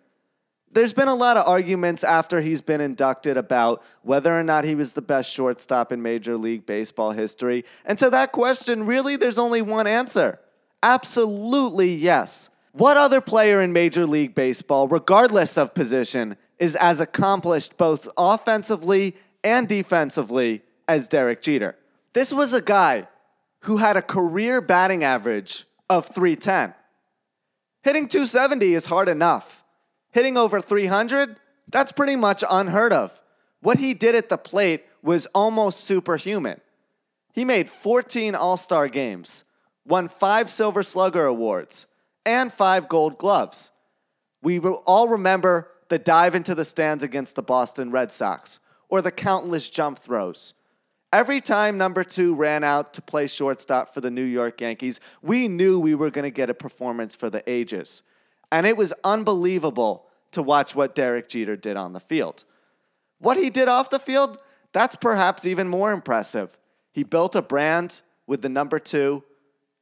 there's 0.73 0.93
been 0.93 1.07
a 1.07 1.15
lot 1.15 1.37
of 1.37 1.47
arguments 1.47 2.03
after 2.03 2.41
he's 2.41 2.61
been 2.61 2.81
inducted 2.81 3.37
about 3.37 3.83
whether 4.01 4.37
or 4.37 4.43
not 4.43 4.65
he 4.65 4.75
was 4.75 4.93
the 4.93 5.01
best 5.01 5.31
shortstop 5.31 5.91
in 5.91 6.01
Major 6.01 6.35
League 6.35 6.65
Baseball 6.65 7.11
history. 7.11 7.63
And 7.85 7.97
to 7.99 8.09
that 8.09 8.31
question, 8.31 8.85
really, 8.85 9.15
there's 9.15 9.39
only 9.39 9.61
one 9.61 9.87
answer 9.87 10.39
absolutely 10.81 11.93
yes. 11.93 12.49
What 12.73 12.97
other 12.97 13.21
player 13.21 13.61
in 13.61 13.71
Major 13.71 14.05
League 14.05 14.35
Baseball, 14.35 14.87
regardless 14.87 15.57
of 15.57 15.73
position, 15.73 16.37
is 16.59 16.75
as 16.75 16.99
accomplished 16.99 17.77
both 17.77 18.07
offensively 18.17 19.15
and 19.43 19.67
defensively 19.67 20.63
as 20.87 21.07
Derek 21.07 21.41
Jeter? 21.41 21.77
This 22.13 22.33
was 22.33 22.51
a 22.51 22.61
guy 22.61 23.07
who 23.61 23.77
had 23.77 23.95
a 23.95 24.01
career 24.01 24.59
batting 24.59 25.03
average 25.03 25.65
of 25.89 26.07
310. 26.07 26.73
Hitting 27.83 28.07
270 28.07 28.73
is 28.73 28.87
hard 28.87 29.07
enough 29.07 29.63
hitting 30.13 30.37
over 30.37 30.61
300, 30.61 31.35
that's 31.67 31.91
pretty 31.91 32.15
much 32.15 32.43
unheard 32.49 32.93
of. 32.93 33.21
What 33.61 33.79
he 33.79 33.93
did 33.93 34.15
at 34.15 34.29
the 34.29 34.37
plate 34.37 34.85
was 35.01 35.25
almost 35.27 35.81
superhuman. 35.81 36.61
He 37.33 37.43
made 37.43 37.67
14 37.67 38.35
All 38.35 38.57
Star 38.57 38.87
games, 38.87 39.43
won 39.85 40.07
five 40.07 40.49
Silver 40.49 40.83
Slugger 40.83 41.25
Awards, 41.25 41.87
and 42.25 42.51
five 42.51 42.87
Gold 42.87 43.17
Gloves. 43.17 43.71
We 44.41 44.59
all 44.59 45.07
remember 45.07 45.69
the 45.89 45.99
dive 45.99 46.35
into 46.35 46.55
the 46.55 46.65
stands 46.65 47.03
against 47.03 47.35
the 47.35 47.43
Boston 47.43 47.91
Red 47.91 48.11
Sox 48.11 48.59
or 48.89 49.01
the 49.01 49.11
countless 49.11 49.69
jump 49.69 49.97
throws. 49.97 50.53
Every 51.11 51.41
time 51.41 51.77
number 51.77 52.03
two 52.03 52.33
ran 52.35 52.63
out 52.63 52.93
to 52.95 53.01
play 53.01 53.27
shortstop 53.27 53.93
for 53.93 54.01
the 54.01 54.09
New 54.09 54.23
York 54.23 54.59
Yankees, 54.59 54.99
we 55.21 55.47
knew 55.47 55.79
we 55.79 55.93
were 55.93 56.09
going 56.09 56.23
to 56.23 56.31
get 56.31 56.49
a 56.49 56.55
performance 56.55 57.15
for 57.15 57.29
the 57.29 57.47
ages. 57.47 58.01
And 58.51 58.65
it 58.65 58.75
was 58.75 58.93
unbelievable 59.03 60.07
to 60.31 60.41
watch 60.41 60.75
what 60.75 60.95
Derek 60.95 61.29
Jeter 61.29 61.55
did 61.55 61.77
on 61.77 61.93
the 61.93 61.99
field. 61.99 62.43
What 63.19 63.37
he 63.37 63.49
did 63.49 63.67
off 63.67 63.91
the 63.91 63.99
field, 63.99 64.39
that's 64.73 64.95
perhaps 64.95 65.45
even 65.45 65.67
more 65.67 65.91
impressive. 65.91 66.57
He 66.91 67.03
built 67.03 67.35
a 67.35 67.41
brand 67.41 68.01
with 68.25 68.41
the 68.41 68.49
number 68.49 68.79
two 68.79 69.23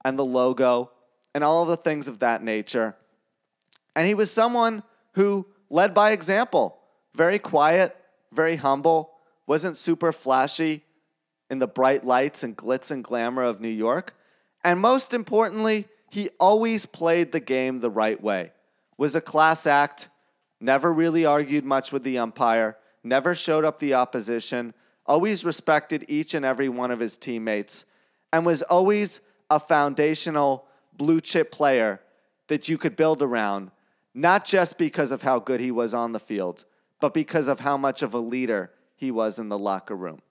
and 0.03 0.19
the 0.19 0.25
logo 0.25 0.91
and 1.33 1.43
all 1.43 1.65
the 1.65 1.77
things 1.77 2.07
of 2.07 2.19
that 2.19 2.43
nature. 2.43 2.95
And 3.95 4.07
he 4.07 4.13
was 4.13 4.31
someone 4.31 4.83
who 5.13 5.47
led 5.69 5.93
by 5.93 6.11
example, 6.11 6.77
very 7.15 7.39
quiet, 7.39 7.95
very 8.31 8.55
humble, 8.57 9.11
wasn't 9.47 9.77
super 9.77 10.11
flashy 10.11 10.83
in 11.49 11.59
the 11.59 11.67
bright 11.67 12.05
lights 12.05 12.43
and 12.43 12.55
glitz 12.55 12.91
and 12.91 13.03
glamour 13.03 13.43
of 13.43 13.59
New 13.59 13.69
York. 13.69 14.15
And 14.63 14.79
most 14.79 15.13
importantly, 15.13 15.87
he 16.09 16.29
always 16.39 16.85
played 16.85 17.31
the 17.31 17.39
game 17.39 17.79
the 17.79 17.89
right 17.89 18.21
way. 18.21 18.51
Was 18.97 19.15
a 19.15 19.21
class 19.21 19.65
act, 19.65 20.09
never 20.59 20.93
really 20.93 21.25
argued 21.25 21.65
much 21.65 21.91
with 21.91 22.03
the 22.03 22.17
umpire, 22.17 22.77
never 23.03 23.35
showed 23.35 23.65
up 23.65 23.79
the 23.79 23.93
opposition, 23.93 24.73
always 25.05 25.43
respected 25.43 26.05
each 26.07 26.33
and 26.33 26.45
every 26.45 26.69
one 26.69 26.91
of 26.91 26.99
his 26.99 27.17
teammates, 27.17 27.85
and 28.31 28.45
was 28.45 28.61
always 28.61 29.19
a 29.49 29.59
foundational 29.59 30.67
blue 30.93 31.21
chip 31.21 31.51
player 31.51 32.01
that 32.47 32.67
you 32.69 32.77
could 32.77 32.95
build 32.95 33.21
around, 33.21 33.71
not 34.13 34.45
just 34.45 34.77
because 34.77 35.11
of 35.11 35.21
how 35.21 35.39
good 35.39 35.59
he 35.59 35.71
was 35.71 35.93
on 35.93 36.11
the 36.11 36.19
field, 36.19 36.65
but 36.99 37.13
because 37.13 37.47
of 37.47 37.61
how 37.61 37.77
much 37.77 38.01
of 38.01 38.13
a 38.13 38.19
leader 38.19 38.71
he 38.95 39.11
was 39.11 39.39
in 39.39 39.49
the 39.49 39.57
locker 39.57 39.95
room. 39.95 40.21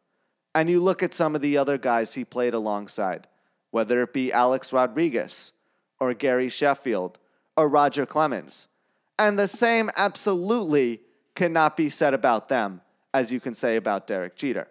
And 0.54 0.68
you 0.68 0.80
look 0.80 1.02
at 1.02 1.14
some 1.14 1.34
of 1.34 1.42
the 1.42 1.56
other 1.56 1.78
guys 1.78 2.14
he 2.14 2.24
played 2.24 2.54
alongside, 2.54 3.26
whether 3.70 4.02
it 4.02 4.12
be 4.12 4.32
Alex 4.32 4.72
Rodriguez 4.72 5.52
or 5.98 6.12
Gary 6.14 6.48
Sheffield 6.48 7.18
or 7.56 7.68
Roger 7.68 8.06
Clemens. 8.06 8.68
And 9.18 9.38
the 9.38 9.48
same 9.48 9.90
absolutely 9.96 11.00
cannot 11.34 11.76
be 11.76 11.88
said 11.88 12.14
about 12.14 12.48
them 12.48 12.80
as 13.12 13.32
you 13.32 13.40
can 13.40 13.54
say 13.54 13.76
about 13.76 14.06
Derek 14.06 14.36
Jeter. 14.36 14.68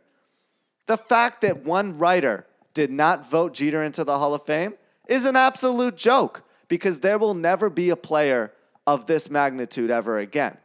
The 0.88 0.97
fact 0.97 1.41
that 1.41 1.63
one 1.63 1.97
writer 1.97 2.47
did 2.73 2.91
not 2.91 3.30
vote 3.30 3.54
Jeter 3.54 3.84
into 3.84 4.04
the 4.04 4.17
Hall 4.17 4.34
of 4.34 4.43
Fame 4.43 4.73
is 5.10 5.26
an 5.26 5.36
absolute 5.36 5.98
joke 5.98 6.43
because 6.69 7.02
there 7.02 7.17
will 7.17 7.34
never 7.34 7.69
be 7.69 7.89
a 7.89 7.95
player 7.95 8.54
of 8.88 9.08
this 9.08 9.30
magnitude 9.30 9.91
ever 9.91 10.19
again. 10.19 10.58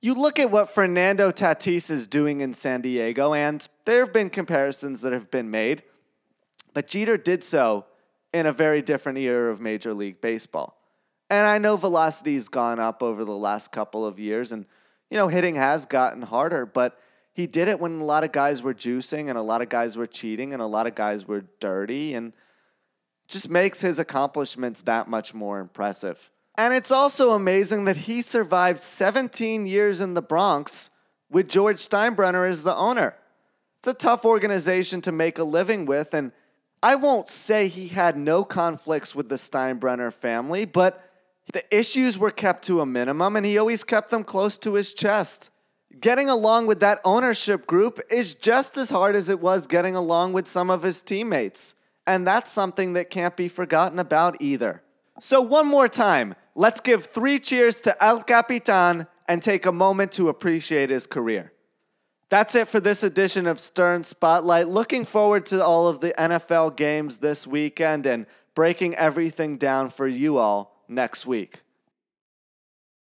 You 0.00 0.14
look 0.14 0.38
at 0.38 0.50
what 0.50 0.70
Fernando 0.70 1.30
Tatis 1.30 1.90
is 1.90 2.06
doing 2.06 2.40
in 2.40 2.54
San 2.54 2.80
Diego, 2.80 3.34
and 3.34 3.68
there 3.84 4.00
have 4.00 4.14
been 4.14 4.30
comparisons 4.30 5.02
that 5.02 5.12
have 5.12 5.30
been 5.30 5.50
made, 5.50 5.82
but 6.72 6.86
Jeter 6.86 7.18
did 7.18 7.44
so 7.44 7.84
in 8.32 8.46
a 8.46 8.52
very 8.52 8.80
different 8.80 9.18
era 9.18 9.52
of 9.52 9.60
Major 9.60 9.92
League 9.92 10.20
Baseball. 10.22 10.80
And 11.28 11.46
I 11.46 11.58
know 11.58 11.76
velocity's 11.76 12.48
gone 12.48 12.78
up 12.78 13.02
over 13.02 13.24
the 13.24 13.36
last 13.36 13.72
couple 13.72 14.06
of 14.06 14.18
years, 14.18 14.52
and 14.52 14.64
you 15.10 15.18
know, 15.18 15.28
hitting 15.28 15.56
has 15.56 15.84
gotten 15.84 16.22
harder, 16.22 16.64
but 16.64 16.98
he 17.32 17.46
did 17.46 17.68
it 17.68 17.80
when 17.80 18.00
a 18.00 18.04
lot 18.04 18.24
of 18.24 18.32
guys 18.32 18.62
were 18.62 18.74
juicing 18.74 19.28
and 19.28 19.36
a 19.36 19.42
lot 19.42 19.60
of 19.60 19.68
guys 19.68 19.96
were 19.96 20.06
cheating 20.06 20.52
and 20.52 20.62
a 20.62 20.66
lot 20.66 20.86
of 20.86 20.94
guys 20.94 21.26
were 21.26 21.44
dirty 21.58 22.14
and 22.14 22.32
just 23.30 23.48
makes 23.48 23.80
his 23.80 23.98
accomplishments 23.98 24.82
that 24.82 25.08
much 25.08 25.32
more 25.32 25.60
impressive. 25.60 26.30
And 26.58 26.74
it's 26.74 26.90
also 26.90 27.30
amazing 27.30 27.84
that 27.84 27.96
he 27.96 28.22
survived 28.22 28.78
17 28.78 29.66
years 29.66 30.00
in 30.00 30.14
the 30.14 30.22
Bronx 30.22 30.90
with 31.30 31.48
George 31.48 31.76
Steinbrenner 31.76 32.48
as 32.48 32.64
the 32.64 32.74
owner. 32.74 33.16
It's 33.78 33.88
a 33.88 33.94
tough 33.94 34.24
organization 34.24 35.00
to 35.02 35.12
make 35.12 35.38
a 35.38 35.44
living 35.44 35.86
with, 35.86 36.12
and 36.12 36.32
I 36.82 36.96
won't 36.96 37.28
say 37.28 37.68
he 37.68 37.88
had 37.88 38.16
no 38.16 38.44
conflicts 38.44 39.14
with 39.14 39.28
the 39.28 39.36
Steinbrenner 39.36 40.12
family, 40.12 40.64
but 40.66 41.02
the 41.52 41.64
issues 41.74 42.18
were 42.18 42.30
kept 42.30 42.64
to 42.66 42.80
a 42.80 42.86
minimum, 42.86 43.36
and 43.36 43.46
he 43.46 43.56
always 43.56 43.84
kept 43.84 44.10
them 44.10 44.24
close 44.24 44.58
to 44.58 44.74
his 44.74 44.92
chest. 44.92 45.50
Getting 45.98 46.28
along 46.28 46.66
with 46.66 46.80
that 46.80 47.00
ownership 47.04 47.66
group 47.66 48.00
is 48.10 48.34
just 48.34 48.76
as 48.76 48.90
hard 48.90 49.16
as 49.16 49.28
it 49.28 49.40
was 49.40 49.66
getting 49.66 49.96
along 49.96 50.32
with 50.32 50.46
some 50.46 50.70
of 50.70 50.82
his 50.82 51.02
teammates. 51.02 51.74
And 52.10 52.26
that's 52.26 52.50
something 52.50 52.94
that 52.94 53.08
can't 53.08 53.36
be 53.36 53.46
forgotten 53.46 54.00
about 54.00 54.36
either. 54.40 54.82
So, 55.20 55.40
one 55.40 55.68
more 55.68 55.86
time, 55.86 56.34
let's 56.56 56.80
give 56.80 57.04
three 57.04 57.38
cheers 57.38 57.80
to 57.82 58.04
El 58.04 58.24
Capitan 58.24 59.06
and 59.28 59.40
take 59.40 59.64
a 59.64 59.70
moment 59.70 60.10
to 60.12 60.28
appreciate 60.28 60.90
his 60.90 61.06
career. 61.06 61.52
That's 62.28 62.56
it 62.56 62.66
for 62.66 62.80
this 62.80 63.04
edition 63.04 63.46
of 63.46 63.60
Stern 63.60 64.02
Spotlight. 64.02 64.66
Looking 64.66 65.04
forward 65.04 65.46
to 65.46 65.64
all 65.64 65.86
of 65.86 66.00
the 66.00 66.12
NFL 66.18 66.76
games 66.76 67.18
this 67.18 67.46
weekend 67.46 68.06
and 68.06 68.26
breaking 68.56 68.96
everything 68.96 69.56
down 69.56 69.88
for 69.88 70.08
you 70.08 70.36
all 70.36 70.82
next 70.88 71.26
week. 71.26 71.62